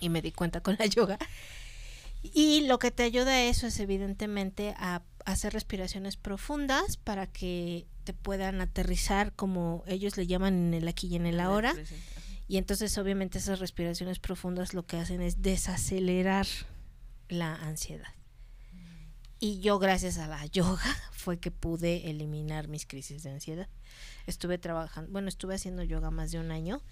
[0.00, 1.18] y me di cuenta con la yoga.
[2.22, 7.86] Y lo que te ayuda a eso es evidentemente a hacer respiraciones profundas para que
[8.04, 11.74] te puedan aterrizar como ellos le llaman en el aquí y en el ahora.
[12.48, 16.46] Y entonces obviamente esas respiraciones profundas lo que hacen es desacelerar
[17.28, 18.12] la ansiedad.
[19.38, 23.68] Y yo gracias a la yoga fue que pude eliminar mis crisis de ansiedad.
[24.26, 26.82] Estuve trabajando, bueno, estuve haciendo yoga más de un año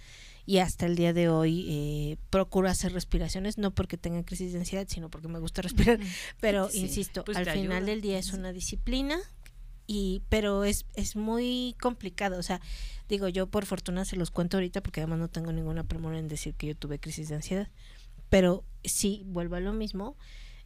[0.48, 4.60] y hasta el día de hoy eh, procuro hacer respiraciones, no porque tenga crisis de
[4.60, 6.00] ansiedad, sino porque me gusta respirar.
[6.40, 6.78] Pero Sí.
[6.80, 7.86] insisto, Pues al final ayuda.
[7.90, 9.18] del día es una disciplina
[9.86, 12.62] y pero es, es muy complicado, o sea,
[13.10, 16.28] digo, yo por fortuna se los cuento ahorita porque además no tengo ninguna premura en
[16.28, 17.68] decir que yo tuve crisis de ansiedad,
[18.30, 20.16] pero sí, vuelvo a lo mismo,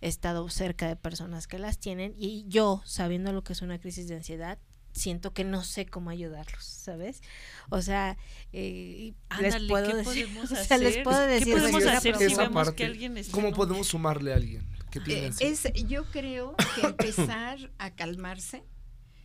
[0.01, 3.81] he estado cerca de personas que las tienen y yo, sabiendo lo que es una
[3.81, 4.59] crisis de ansiedad,
[4.93, 7.23] siento que no sé cómo ayudarlos, ¿sabes?
[7.71, 8.17] O sea,
[8.53, 11.99] eh, les Ándale, puedo ¿qué decir, podemos o sea, les puedo ¿Qué decir, podemos "Mira,
[11.99, 15.29] hacer si esa vemos que parte, alguien está ¿Cómo podemos sumarle a alguien que tiene
[15.29, 18.63] Eh, es, yo creo que empezar a calmarse,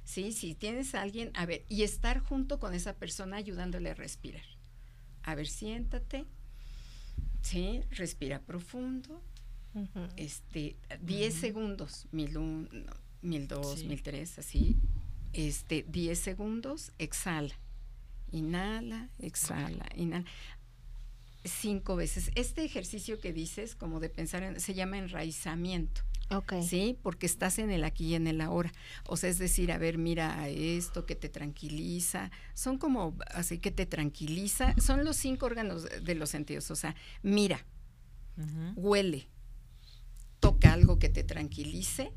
[0.06, 0.32] ¿sí?
[0.32, 4.46] Si tienes a alguien, a ver, y estar junto con esa persona ayudándole a respirar.
[5.24, 6.26] A ver, siéntate,
[7.42, 7.82] ¿sí?
[7.92, 9.22] Respira profundo,
[10.16, 13.88] este, 10 segundos, mil un, no, mil dos, Sí.
[13.88, 14.78] mil tres, así,
[15.38, 17.54] este, 10 segundos, exhala,
[18.32, 20.26] inhala, exhala, inhala,
[21.44, 22.32] cinco veces.
[22.36, 26.02] Este ejercicio que dices, como de pensar en, se llama enraizamiento.
[26.30, 26.56] Ok.
[26.62, 26.98] ¿sí?
[27.04, 28.74] Porque estás en el aquí y en el ahora.
[29.06, 32.32] O sea, es decir, a ver, mira esto que te tranquiliza.
[32.56, 34.74] Son como así que te tranquiliza.
[34.78, 36.70] Son los cinco órganos de los sentidos.
[36.72, 37.64] O sea, mira,
[38.76, 39.30] huele,
[40.40, 42.12] toca algo que te tranquilice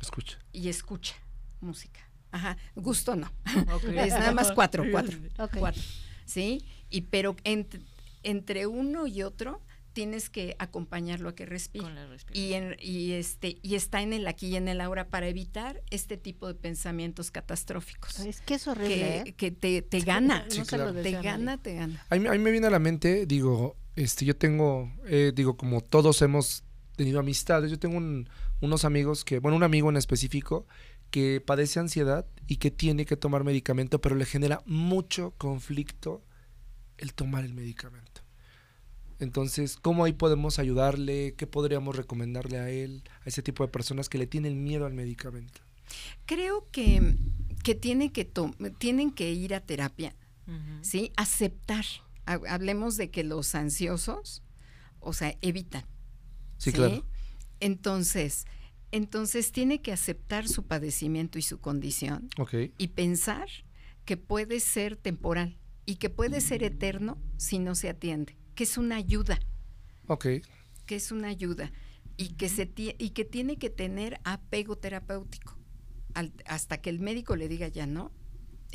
[0.00, 0.38] Escucha.
[0.52, 1.14] y escucha
[1.60, 2.00] música.
[2.32, 3.30] Ajá, gusto no.
[3.96, 5.18] Es nada más cuatro, cuatro.
[5.58, 5.82] Cuatro,
[6.26, 6.64] ¿sí?
[6.90, 7.80] Y pero ent-
[8.22, 11.84] entre uno y otro tienes que acompañarlo a que respire.
[11.84, 12.44] Con la respiración.
[12.46, 15.82] y, en- y este y está en el aquí y en el ahora para evitar
[15.90, 19.34] este tipo de pensamientos catastróficos Es que es horrible, que, ¿eh?
[19.34, 21.02] que te, te gana No Sí, se lo claro.
[21.02, 24.26] te gana te gana A mí, a mí me viene a la mente, digo, este,
[24.26, 26.62] yo tengo, eh, digo, como todos hemos
[26.96, 28.28] tenido amistades, yo tengo un-
[28.60, 30.66] unos amigos que, bueno, un amigo en específico
[31.10, 36.22] que padece ansiedad y que tiene que tomar medicamento, pero le genera mucho conflicto
[36.98, 38.22] el tomar el medicamento.
[39.18, 41.34] Entonces, ¿cómo ahí podemos ayudarle?
[41.36, 44.94] ¿Qué podríamos recomendarle a él, a ese tipo de personas que le tienen miedo al
[44.94, 45.60] medicamento?
[46.26, 47.14] creo que
[47.62, 50.16] que tiene que to- tienen que ir a terapia
[50.82, 51.84] sí aceptar
[52.26, 54.42] Ha- hablemos de que los ansiosos
[54.98, 55.84] o sea evitan
[56.58, 57.04] Sí, claro.
[57.60, 58.46] Entonces
[58.92, 62.28] entonces tiene que aceptar su padecimiento y su condición
[62.78, 63.48] y pensar
[64.04, 68.78] que puede ser temporal y que puede ser eterno si no se atiende, que es
[68.78, 69.40] una ayuda,
[70.06, 70.26] ok,
[70.86, 71.72] que es una ayuda
[72.16, 75.58] y que se y que tiene que tener apego terapéutico.
[76.14, 78.12] Al- hasta que el médico le diga ya no.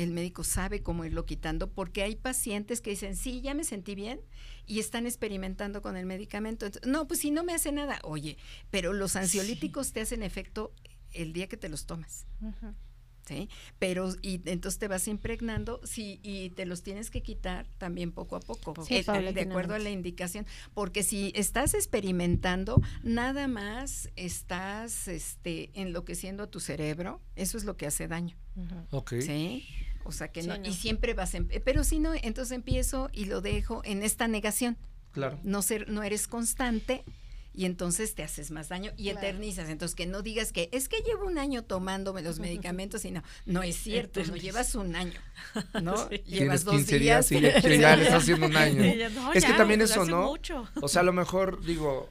[0.02, 3.96] El médico sabe cómo irlo quitando porque hay pacientes que dicen, sí, ya me sentí
[3.96, 4.20] bien
[4.66, 6.66] y están experimentando con el medicamento.
[6.66, 8.00] Entonces, no, pues si no me hace nada.
[8.04, 8.38] Oye,
[8.70, 10.74] pero los ansiolíticos te hacen efecto
[11.12, 12.26] el día que te los tomas.
[13.26, 13.50] ¿sí?
[13.80, 18.36] Pero y entonces te vas impregnando sí, y te los tienes que quitar también poco
[18.36, 24.10] a poco, Sí, eh, de acuerdo a la indicación, porque si estás experimentando, nada más
[24.16, 28.38] estás este enloqueciendo a tu cerebro, eso es lo que hace daño.
[29.22, 29.68] ¿sí?
[30.06, 30.68] O sea que Sí, no, no.
[30.68, 34.78] y siempre vas en, pero si no, entonces empiezo y lo dejo en esta negación.
[35.12, 35.40] Claro.
[35.44, 37.04] No ser no eres constante
[37.54, 39.20] y entonces te haces más daño y Claro.
[39.28, 39.68] eternizas.
[39.68, 43.22] Entonces, que no digas que es que llevo un año tomándome los medicamentos y no,
[43.46, 45.20] no es cierto, no llevas un año,
[45.82, 45.96] ¿no?
[46.10, 46.24] Sí.
[46.26, 47.28] Llevas dos 15 días.
[47.28, 48.82] días y ya, le está haciendo un año.
[48.84, 50.28] Ella, no, Es que también pues, eso, ¿no?
[50.28, 50.66] mucho.
[50.82, 52.10] O sea, a lo mejor, digo,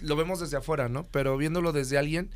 [0.00, 1.04] lo vemos desde afuera, ¿no?
[1.12, 2.30] Pero viéndolo desde alguien,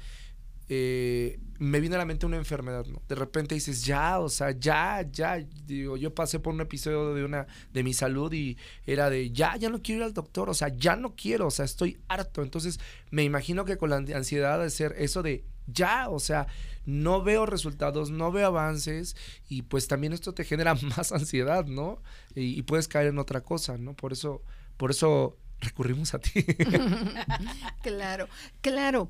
[0.69, 3.03] eh, me viene a la mente una enfermedad, ¿no?
[3.09, 5.37] De repente dices, ya, o sea, ya, ya.
[5.67, 9.57] Digo, yo pasé por un episodio de una, de mi salud y era de, ya,
[9.57, 12.43] ya no quiero ir al doctor, o sea, ya no quiero, o sea, estoy harto.
[12.43, 16.47] Entonces, me imagino que con la ansiedad de ser eso de, ya, o sea,
[16.85, 19.17] no veo resultados, no veo avances
[19.49, 22.03] y pues también esto te genera más ansiedad, ¿no?
[22.35, 23.95] Y, y puedes caer en otra cosa, ¿no?
[23.95, 24.43] Por eso,
[24.77, 26.45] por eso recurrimos a ti.
[27.83, 28.29] claro,
[28.61, 29.09] claro.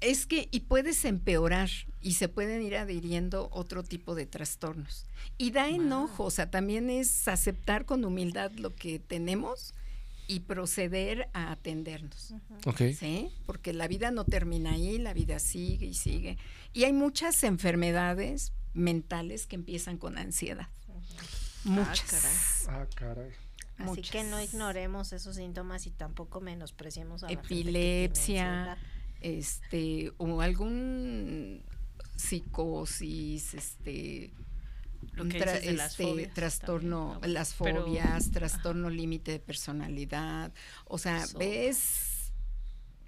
[0.00, 1.70] Es que, y puedes empeorar
[2.02, 5.06] y se pueden ir adhiriendo otro tipo de trastornos.
[5.38, 9.74] Y da enojo, o sea, también es aceptar con humildad lo que tenemos
[10.28, 12.34] y proceder a atendernos.
[12.64, 12.82] ok.
[12.98, 13.30] ¿sí?
[13.46, 16.36] Porque la vida no termina ahí, la vida sigue y sigue.
[16.72, 20.68] Y hay muchas enfermedades mentales que empiezan con ansiedad.
[21.64, 22.66] Muchas.
[22.68, 23.30] Ah, caray.
[23.78, 28.78] Así que no ignoremos esos síntomas y tampoco menospreciemos a la gente que tiene Epilepsia.
[29.20, 31.62] Este, o algún
[32.16, 34.32] psicosis, este,
[35.12, 39.32] Lo un que tra- dices de las este, fobias trastorno, las Pero- fobias, trastorno límite
[39.32, 40.52] de personalidad,
[40.86, 41.38] o sea, Eso.
[41.38, 42.32] ves,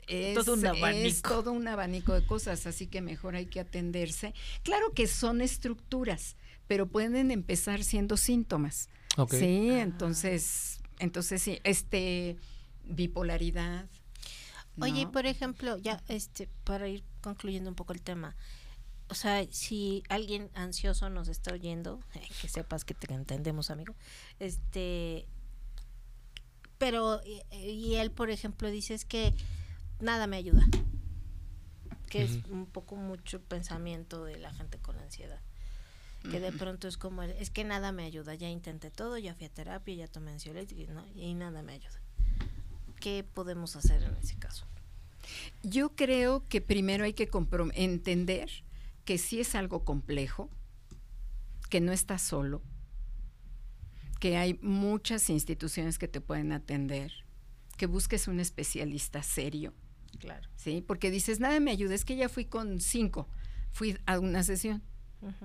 [0.07, 1.29] es, Todo un es abanico.
[1.31, 4.33] todo un abanico de cosas, así que mejor hay que atenderse.
[4.63, 6.37] Claro que son estructuras,
[6.67, 8.89] pero pueden empezar siendo síntomas.
[9.31, 12.37] Sí, entonces, entonces sí, este
[12.85, 13.87] bipolaridad.
[14.81, 18.37] Oye, por ejemplo, ya este para ir concluyendo un poco el tema,
[19.09, 22.01] o sea, si alguien ansioso nos está oyendo,
[22.41, 23.95] que sepas que te entendemos, amigo.
[24.39, 25.26] Este,
[26.76, 27.20] pero
[27.51, 29.35] y, él, por ejemplo, dice es que
[30.01, 30.64] nada me ayuda.
[32.09, 35.43] Que es un poco mucho pensamiento de la gente con ansiedad.
[36.31, 38.35] Que de pronto es como, es que nada me ayuda.
[38.35, 41.05] Ya intenté todo, ya fui a terapia, ya tomé ansiolíticos ¿no?
[41.14, 42.01] y nada me ayuda.
[43.01, 44.67] ¿Qué podemos hacer en ese caso?
[45.63, 47.29] Yo creo que primero hay que
[47.75, 48.51] entender
[49.05, 50.51] que sí es algo complejo,
[51.71, 52.63] que no estás solo,
[54.21, 57.13] que hay muchas instituciones que te pueden atender,
[57.77, 59.75] que busques un especialista serio,
[60.19, 60.49] Claro.
[60.57, 60.83] ¿sí?
[60.85, 63.29] Porque dices, nada me ayuda, es que ya fui con cinco,
[63.71, 64.83] fui a una sesión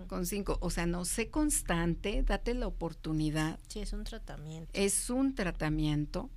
[0.08, 4.70] con cinco, o sea, no sé constante, date la oportunidad, Sí, es un tratamiento.
[4.74, 6.30] es un tratamiento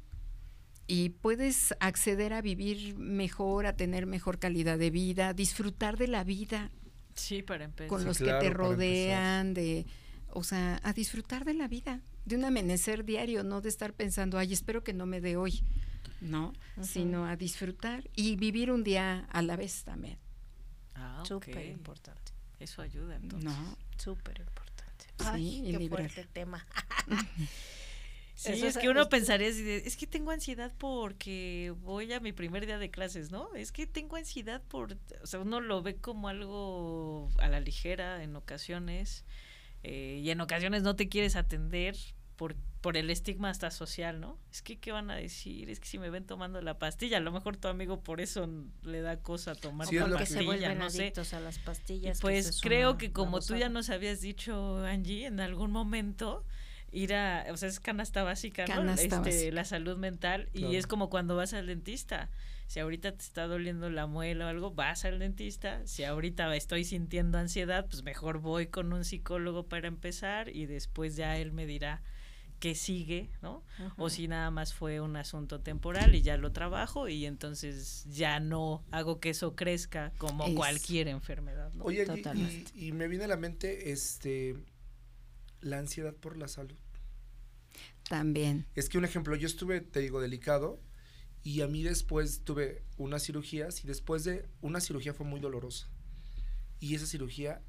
[0.86, 6.22] y puedes acceder a vivir mejor, a tener mejor calidad de vida, disfrutar de la
[6.24, 6.70] vida
[7.14, 7.88] Sí, para empezar.
[7.88, 9.86] con Sí, los claro, que te rodean, de,
[10.30, 14.38] o sea, a disfrutar de la vida, de un amanecer diario, no de estar pensando,
[14.38, 15.62] ay, espero que no me dé hoy,
[16.20, 16.52] ¿no?
[16.82, 20.18] Sino a disfrutar y vivir un día a la vez también,
[20.94, 21.26] Ah, ok.
[21.46, 22.32] Súper importante.
[22.58, 23.44] Eso ayuda entonces.
[23.50, 23.76] ¿no?
[23.98, 25.04] Súper importante.
[25.18, 26.10] Sí, Ay, y qué liberar.
[26.10, 26.66] fuerte tema.
[28.36, 31.74] Sí, Eso es es- que uno es- pensaría así de, es que tengo ansiedad porque
[31.80, 33.54] voy a mi primer día de clases, ¿no?
[33.54, 38.22] Es que tengo ansiedad por, o sea, uno lo ve como algo a la ligera
[38.22, 39.24] en ocasiones
[39.82, 41.96] eh, y en ocasiones no te quieres atender
[42.36, 44.38] por, por el estigma hasta social, ¿no?
[44.52, 45.70] Es que, ¿qué van a decir?
[45.70, 48.46] Es que si me ven tomando la pastilla, a lo mejor tu amigo por eso
[48.82, 51.02] le da cosa tomar Sí, la pastilla, vuelven no sé.
[51.04, 52.20] adictos a las pastillas.
[52.20, 56.44] Pues creo que como tú ya nos habías dicho, Angie, en algún momento
[56.92, 58.74] ir a, o sea, es canasta básica, ¿no?
[58.74, 59.54] Canasta este, básica.
[59.54, 62.30] la salud mental y es como cuando vas al dentista.
[62.68, 65.86] Si ahorita te está doliendo la muela o algo, vas al dentista.
[65.86, 71.14] Si ahorita estoy sintiendo ansiedad, pues mejor voy con un psicólogo para empezar y después
[71.16, 72.02] ya él me dirá
[72.58, 73.62] qué sigue, ¿no?
[73.98, 78.40] O si nada más fue un asunto temporal y ya lo trabajo y entonces ya
[78.40, 81.84] no hago que eso crezca como Es- cualquier enfermedad, ¿no?
[81.84, 82.06] Oye,
[82.74, 84.56] y, y me viene a la mente este
[85.60, 86.76] la ansiedad por la salud.
[88.08, 88.66] También.
[88.74, 90.80] Es que un ejemplo, yo estuve, te digo, delicado
[91.42, 95.88] y a mí después tuve unas cirugías y después de una cirugía fue muy dolorosa.
[96.78, 97.62] Y esa cirugía,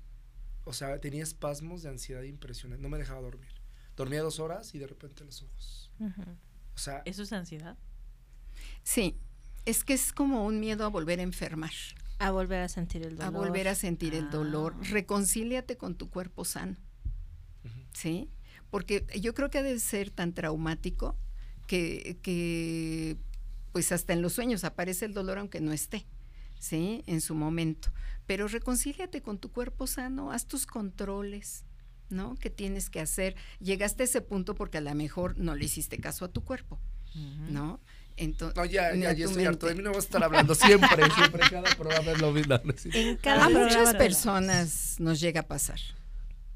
[0.64, 3.52] o sea, tenía espasmos de ansiedad impresionantes, no me dejaba dormir.
[3.96, 5.92] Dormía dos horas y de repente los ojos.
[6.76, 7.78] O sea, ¿Eso es ansiedad?
[8.84, 9.18] Sí,
[9.66, 11.72] es que es como un miedo a volver a enfermar,
[12.20, 13.26] A volver a sentir el dolor.
[13.26, 14.76] a volver a sentir el dolor.
[14.78, 14.84] Ah.
[14.92, 16.78] Reconcíliate con tu cuerpo sano,
[17.98, 18.30] ¿sí?
[18.70, 21.18] Porque yo creo que ha de ser tan traumático
[21.66, 23.18] que, que,
[23.72, 26.06] pues hasta en los sueños aparece el dolor aunque no esté,
[26.60, 27.04] ¿sí?
[27.08, 27.92] En su momento.
[28.28, 31.64] Pero reconcíliate con tu cuerpo sano, haz tus controles,
[32.10, 32.36] ¿no?
[32.36, 33.36] ¿Qué tienes que hacer?
[33.60, 36.80] Llegaste a ese punto porque a lo mejor no le hiciste caso a tu cuerpo,
[37.50, 37.82] ¿no?
[38.16, 40.56] Entonces, no, ya, ni ya, tu estoy harto de mí, no vas a estar hablando
[40.56, 42.60] siempre, siempre, cada programa es lo mismo.
[42.94, 45.80] En cada A muchas personas nos llega a pasar,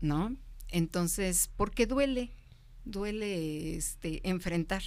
[0.01, 0.35] ¿no?
[0.71, 2.31] Entonces, porque duele,
[2.85, 4.83] duele este enfrentar.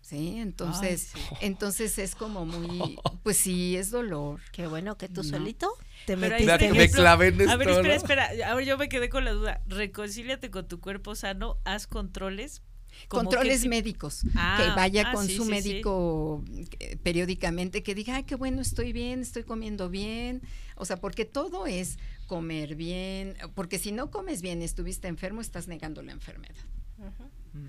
[0.00, 0.36] ¿Sí?
[0.38, 1.36] Entonces, Ay, sí.
[1.40, 4.40] entonces es como muy, pues sí, es dolor.
[4.52, 5.28] Qué bueno que tú No.
[5.30, 5.70] solito
[6.06, 8.26] te Pero ahí, que me ejemplo, clavé en A ver, esto, espera, ¿no?
[8.26, 8.50] espera.
[8.50, 9.62] Ahora yo me quedé con la duda.
[9.66, 12.62] Reconcíliate con tu cuerpo sano, haz controles.
[13.08, 16.42] ¿Cómo qué Controles médicos, Ah, que vaya ah, con sí, su sí, médico
[16.80, 20.42] eh, periódicamente, que diga, ay, qué bueno, estoy bien, estoy comiendo bien.
[20.74, 21.98] O sea, porque todo es
[22.28, 26.54] comer bien, porque si no comes bien, estuviste enfermo, estás negando la enfermedad.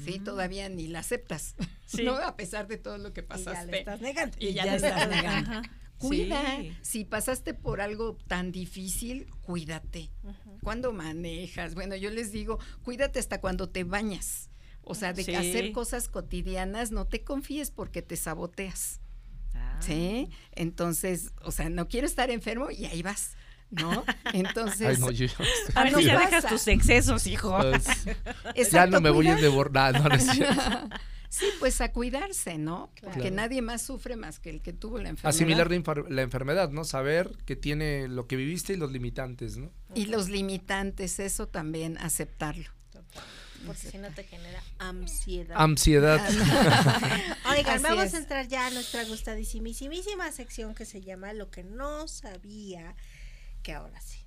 [0.06, 1.56] Sí, todavía ni la aceptas.
[1.86, 2.04] Sí.
[2.04, 2.14] ¿no?
[2.18, 3.72] A pesar de todo lo que Y ya pasaste.
[3.72, 4.38] le estás negando.
[4.40, 5.50] Y ya le estás negando.
[5.52, 5.62] Ajá.
[5.98, 6.78] Cuida, Sí.
[6.82, 10.12] si pasaste por algo tan difícil, cuídate.
[10.62, 14.50] Cuando manejas, bueno, yo les digo, cuídate hasta cuando te bañas.
[14.84, 15.34] O sea, de Sí.
[15.36, 19.02] hacer cosas cotidianas, no te confíes porque te saboteas.
[19.56, 19.80] Ah.
[19.82, 20.30] ¿Sí?
[20.52, 23.36] Entonces, o sea, no quiero estar enfermo y ahí vas,
[23.72, 24.04] ¿no?
[24.34, 25.28] Entonces, Ay, no, yo,
[25.76, 27.58] A ver ya dejas tus excesos, hijo.
[27.58, 30.62] pues, ya no me voy a cuidar- endebornar, no, no es cierto.
[31.32, 32.90] Sí, pues a cuidarse, ¿no?
[33.00, 33.36] Porque Claro.
[33.36, 35.30] nadie más sufre más que el que tuvo la enfermedad.
[35.30, 35.70] Asimilar
[36.10, 36.84] la, enfermedad, ¿no?
[36.84, 39.72] Saber que tiene lo que viviste y los limitantes, ¿no?
[39.94, 42.72] Y los limitantes, eso también, aceptarlo.
[43.66, 45.56] Porque si no te genera ansiedad.
[45.60, 46.20] Ansiedad.
[47.52, 48.14] Oigan, Así vamos es.
[48.14, 52.96] a entrar ya a nuestra gustadísimísima sección que se llama Lo que no sabía
[53.64, 54.20] que ahora sí.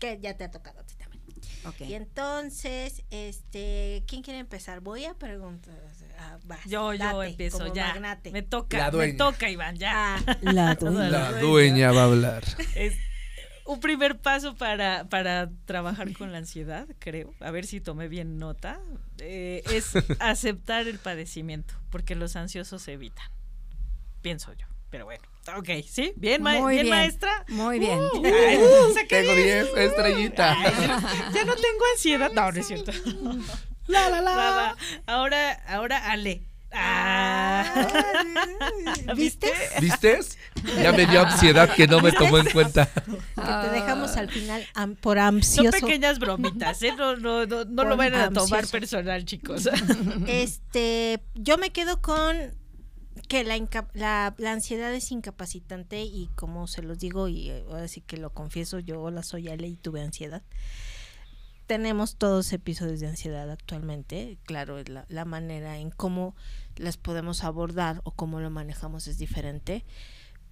[0.00, 1.22] Que ya te ha tocado a ti también.
[1.64, 1.80] Ok.
[1.82, 4.80] Y entonces, este, ¿quién quiere empezar?
[4.80, 5.74] Voy a preguntar.
[6.18, 7.88] ah, vas, Yo, yo date, empiezo como ya.
[7.88, 8.32] magnate.
[8.32, 10.16] Me toca, La me toca, Iván, ya.
[10.16, 11.08] Ah, la dueña.
[11.08, 12.44] La dueña va a hablar.
[12.74, 12.98] Es-
[13.64, 18.36] un primer paso para, para trabajar con la ansiedad, creo, a ver si tomé bien
[18.38, 18.80] nota,
[19.18, 23.24] eh, es aceptar el padecimiento, porque los ansiosos se evitan,
[24.20, 25.22] pienso yo, pero bueno.
[25.58, 26.12] Ok, ¿sí?
[26.14, 27.44] ¿Bien, ma- Muy bien, bien, maestra?
[27.48, 27.98] muy bien.
[27.98, 29.74] Uh, uh, Tengo diez.
[29.74, 30.52] 10 estrellita.
[30.56, 30.72] Ay,
[31.34, 32.30] ya no tengo ansiedad.
[32.32, 32.92] No, no es cierto.
[33.88, 34.36] La, la, la.
[34.36, 34.76] Va, va.
[35.06, 36.42] Ahora, ahora Ale.
[36.74, 37.64] Ah.
[39.16, 39.52] ¿Viste?
[39.80, 40.38] ¿Vistes?
[40.80, 42.86] Ya me dio ansiedad que no me tomó en cuenta.
[42.86, 45.70] Que te dejamos al final am- por Son ansioso.
[45.72, 46.94] pequeñas bromitas, ¿eh?
[46.96, 49.68] No, no, no, no lo vayan a tomar personal, chicos.
[50.26, 52.36] Este, yo me quedo con
[53.32, 53.56] que la,
[53.94, 58.18] la, la ansiedad es incapacitante y como se los digo y eh, ahora sí que
[58.18, 60.42] lo confieso, yo la soy Ale y tuve ansiedad.
[61.66, 66.36] Tenemos todos episodios de ansiedad actualmente, claro, la, la manera en cómo
[66.76, 69.86] las podemos abordar o cómo lo manejamos es diferente,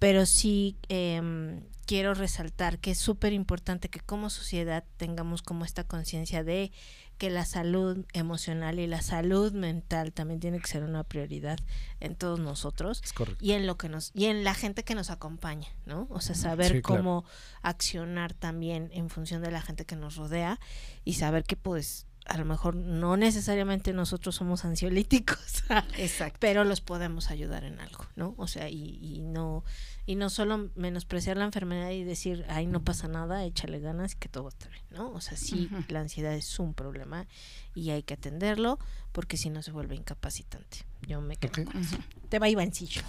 [0.01, 5.83] pero sí em, quiero resaltar que es súper importante que como sociedad tengamos como esta
[5.83, 6.71] conciencia de
[7.19, 11.59] que la salud emocional y la salud mental también tiene que ser una prioridad
[11.99, 13.45] en todos nosotros Es correcto.
[13.45, 16.07] y en lo que nos y en la gente que nos acompaña, ¿no?
[16.09, 17.03] O sea, saber Sí, claro.
[17.03, 17.25] cómo
[17.61, 20.59] accionar también en función de la gente que nos rodea
[21.05, 25.63] y saber que pues a lo mejor no necesariamente nosotros somos ansiolíticos,
[25.97, 26.37] Exacto.
[26.39, 28.35] pero los podemos ayudar en algo, ¿no?
[28.37, 29.63] O sea, y, y no
[30.05, 34.15] y no solo menospreciar la enfermedad y decir, ay, no pasa nada, échale ganas y
[34.17, 35.11] que todo está bien, ¿no?
[35.11, 37.27] O sea, sí, la ansiedad es un problema
[37.75, 38.79] y hay que atenderlo
[39.11, 40.85] porque si no se vuelve incapacitante.
[41.07, 41.71] Yo me quedo Ok.
[41.71, 41.97] con eso.
[42.29, 43.01] Te va Ivancillo.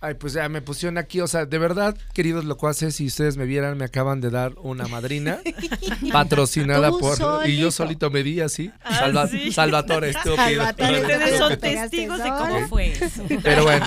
[0.00, 3.46] Ay, pues ya me pusieron aquí, o sea, de verdad, queridos locuaces, si ustedes me
[3.46, 5.40] vieran, me acaban de dar una madrina
[6.12, 7.18] patrocinada por...
[7.48, 8.10] Y yo solito.
[8.10, 8.70] me di así.
[8.84, 9.50] Ah, Salva- sí.
[9.52, 10.36] Salvatore, estúpido.
[10.36, 13.24] Salvatore, Ustedes son testigos de cómo fue eso.
[13.42, 13.86] Pero bueno,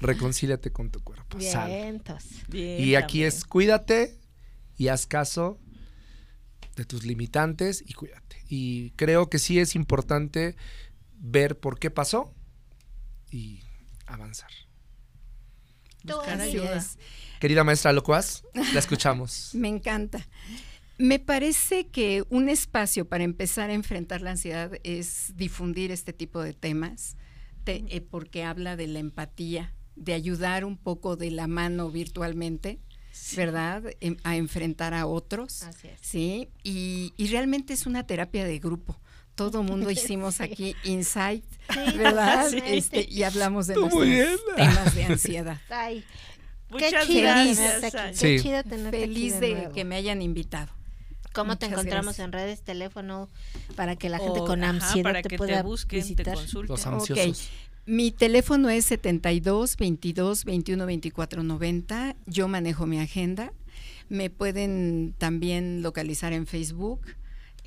[0.00, 1.36] reconcíliate con tu cuerpo.
[1.36, 2.02] Bien,
[2.80, 3.28] Y aquí también.
[3.28, 4.18] es cuídate
[4.78, 5.58] y haz caso
[6.76, 8.42] de tus limitantes y cuídate.
[8.48, 10.56] Y creo que sí es importante
[11.18, 12.34] ver por qué pasó
[13.30, 13.60] y
[14.06, 14.50] avanzar.
[16.14, 16.76] Buscar Así ayuda.
[16.76, 16.98] es.
[17.40, 18.42] Querida maestra Locuaz,
[18.72, 19.50] la escuchamos.
[19.54, 20.26] Me encanta.
[20.98, 26.40] Me parece que un espacio para empezar a enfrentar la ansiedad es difundir este tipo
[26.40, 27.16] de temas,
[27.64, 32.78] te- eh, porque habla de la empatía, de ayudar un poco de la mano virtualmente,
[33.36, 33.82] ¿verdad?
[34.00, 35.98] Em- a enfrentar a otros, Así es.
[36.00, 36.48] ¿sí?
[36.62, 38.98] Y, y realmente es una terapia de grupo.
[39.36, 41.44] Todo mundo hicimos aquí insight,
[41.96, 42.48] ¿verdad?
[42.50, 42.58] Sí.
[42.64, 44.36] Este, y hablamos de muy nuestros bien.
[44.56, 45.60] temas de ansiedad.
[45.70, 46.04] Ay,
[46.68, 47.30] Muchas qué chido.
[48.12, 48.26] Sí.
[48.26, 50.72] Qué chido tenerte Feliz aquí de, de que me hayan invitado.
[51.32, 52.24] ¿Cómo te Muchas encontramos gracias.
[52.24, 53.28] en redes, teléfono,
[53.76, 56.24] para que la gente O, con ajá, ansiedad para te que pueda te busquen, visitar?
[56.24, 56.68] te consulten.
[56.74, 56.92] Los Ok.
[56.94, 57.48] ansiosos.
[57.84, 62.16] Mi teléfono es 72 22 21 24 90.
[62.26, 63.52] Yo manejo mi agenda.
[64.08, 67.00] Me pueden también localizar en Facebook,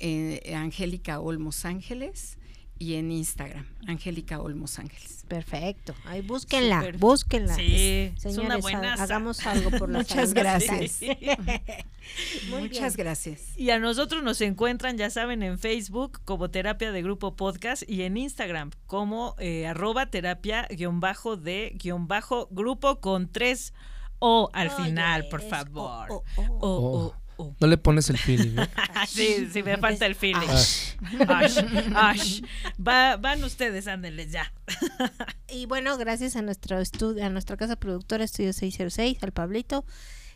[0.00, 2.36] eh, Angélica Olmos Ángeles,
[2.82, 5.24] y en Instagram, Angélica Olmos Ángeles.
[5.28, 5.94] Perfecto.
[6.06, 6.96] Ay, búsquenla, Súper.
[6.96, 7.54] búsquenla.
[7.54, 7.74] Sí,
[8.16, 9.02] es Señores, ha- buenaza.
[9.02, 11.00] hagamos algo por la Muchas salud gracias.
[12.48, 13.04] Muchas bien.
[13.06, 13.56] gracias.
[13.58, 18.02] Y a nosotros nos encuentran, ya saben, en Facebook como Terapia de Grupo Podcast y
[18.02, 23.72] en Instagram como eh, arroba terapia guion bajo de guion bajo grupo con tres
[24.20, 26.10] O al final, por es favor.
[26.10, 26.58] o- o- o.
[26.60, 27.14] O, Oh.
[27.40, 27.56] O, o.
[27.60, 28.66] No le pones el feeling, ¿no?
[29.08, 30.48] sí, sí, me falta el feeling.
[30.48, 30.94] Ash.
[31.28, 31.58] Ash,
[31.94, 32.42] ash.
[32.86, 34.52] Va- van ustedes, ándenles ya.
[35.52, 39.84] Y bueno, gracias a nuestro estudio, a nuestra casa productora Estudio 606, al Pablito,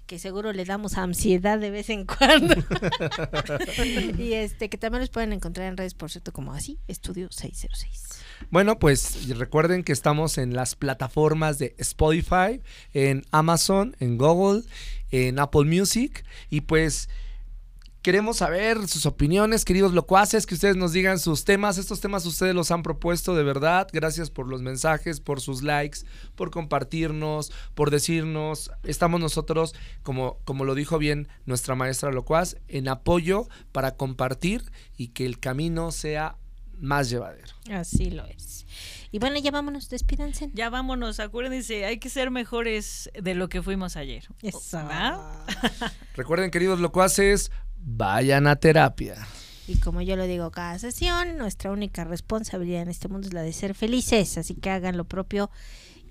[0.07, 2.55] que seguro le damos ansiedad de vez en cuando.
[4.19, 8.23] y este, que también los pueden encontrar en redes, por cierto, como así, Estudio 606.
[8.51, 12.61] Bueno, pues recuerden que estamos en las plataformas de Spotify,
[12.93, 14.65] en Amazon, en Google,
[15.15, 17.09] en Apple Music y pues
[18.03, 21.79] queremos saber sus opiniones, queridos locuaces, que ustedes nos digan sus temas.
[21.79, 23.87] Estos temas ustedes los han propuesto de verdad.
[23.93, 26.01] Gracias por los mensajes, por sus likes,
[26.35, 28.73] por compartirnos, por decirnos.
[28.83, 34.65] Estamos nosotros, como, como lo dijo bien nuestra maestra locuaz, en apoyo para compartir
[34.97, 36.37] y que el camino sea
[36.81, 37.55] más llevadero.
[37.71, 38.67] Así lo es.
[39.15, 40.51] Y bueno, ya vámonos, despídanse.
[40.55, 44.27] Ya vámonos, acuérdense, hay que ser mejores de lo que fuimos ayer.
[44.43, 44.81] Eso.
[46.17, 49.15] Recuerden, queridos locuaces, vayan a terapia.
[49.69, 53.43] Y como yo lo digo cada sesión, nuestra única responsabilidad en este mundo es la
[53.43, 55.49] de ser felices, así que hagan lo propio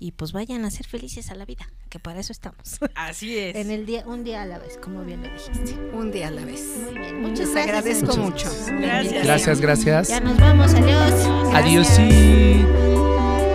[0.04, 2.78] y pues vayan a ser felices a la vida, que para eso estamos.
[2.94, 3.56] Así es.
[3.56, 5.72] en el día, un día a la vez, como bien lo dijiste.
[5.94, 6.60] Un día a la vez.
[6.84, 7.66] Muy bien, muchas Les gracias.
[8.02, 8.80] agradezco Muchas mucho.
[8.82, 9.24] Gracias.
[9.24, 10.08] Gracias, gracias.
[10.08, 11.10] Ya nos vamos, adiós.
[11.54, 11.88] Adiós.
[11.88, 12.66] Gracias.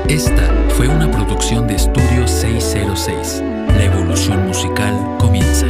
[0.10, 3.44] Esta fue una producción de Estudio 606.
[3.68, 5.68] La evolución musical comienza.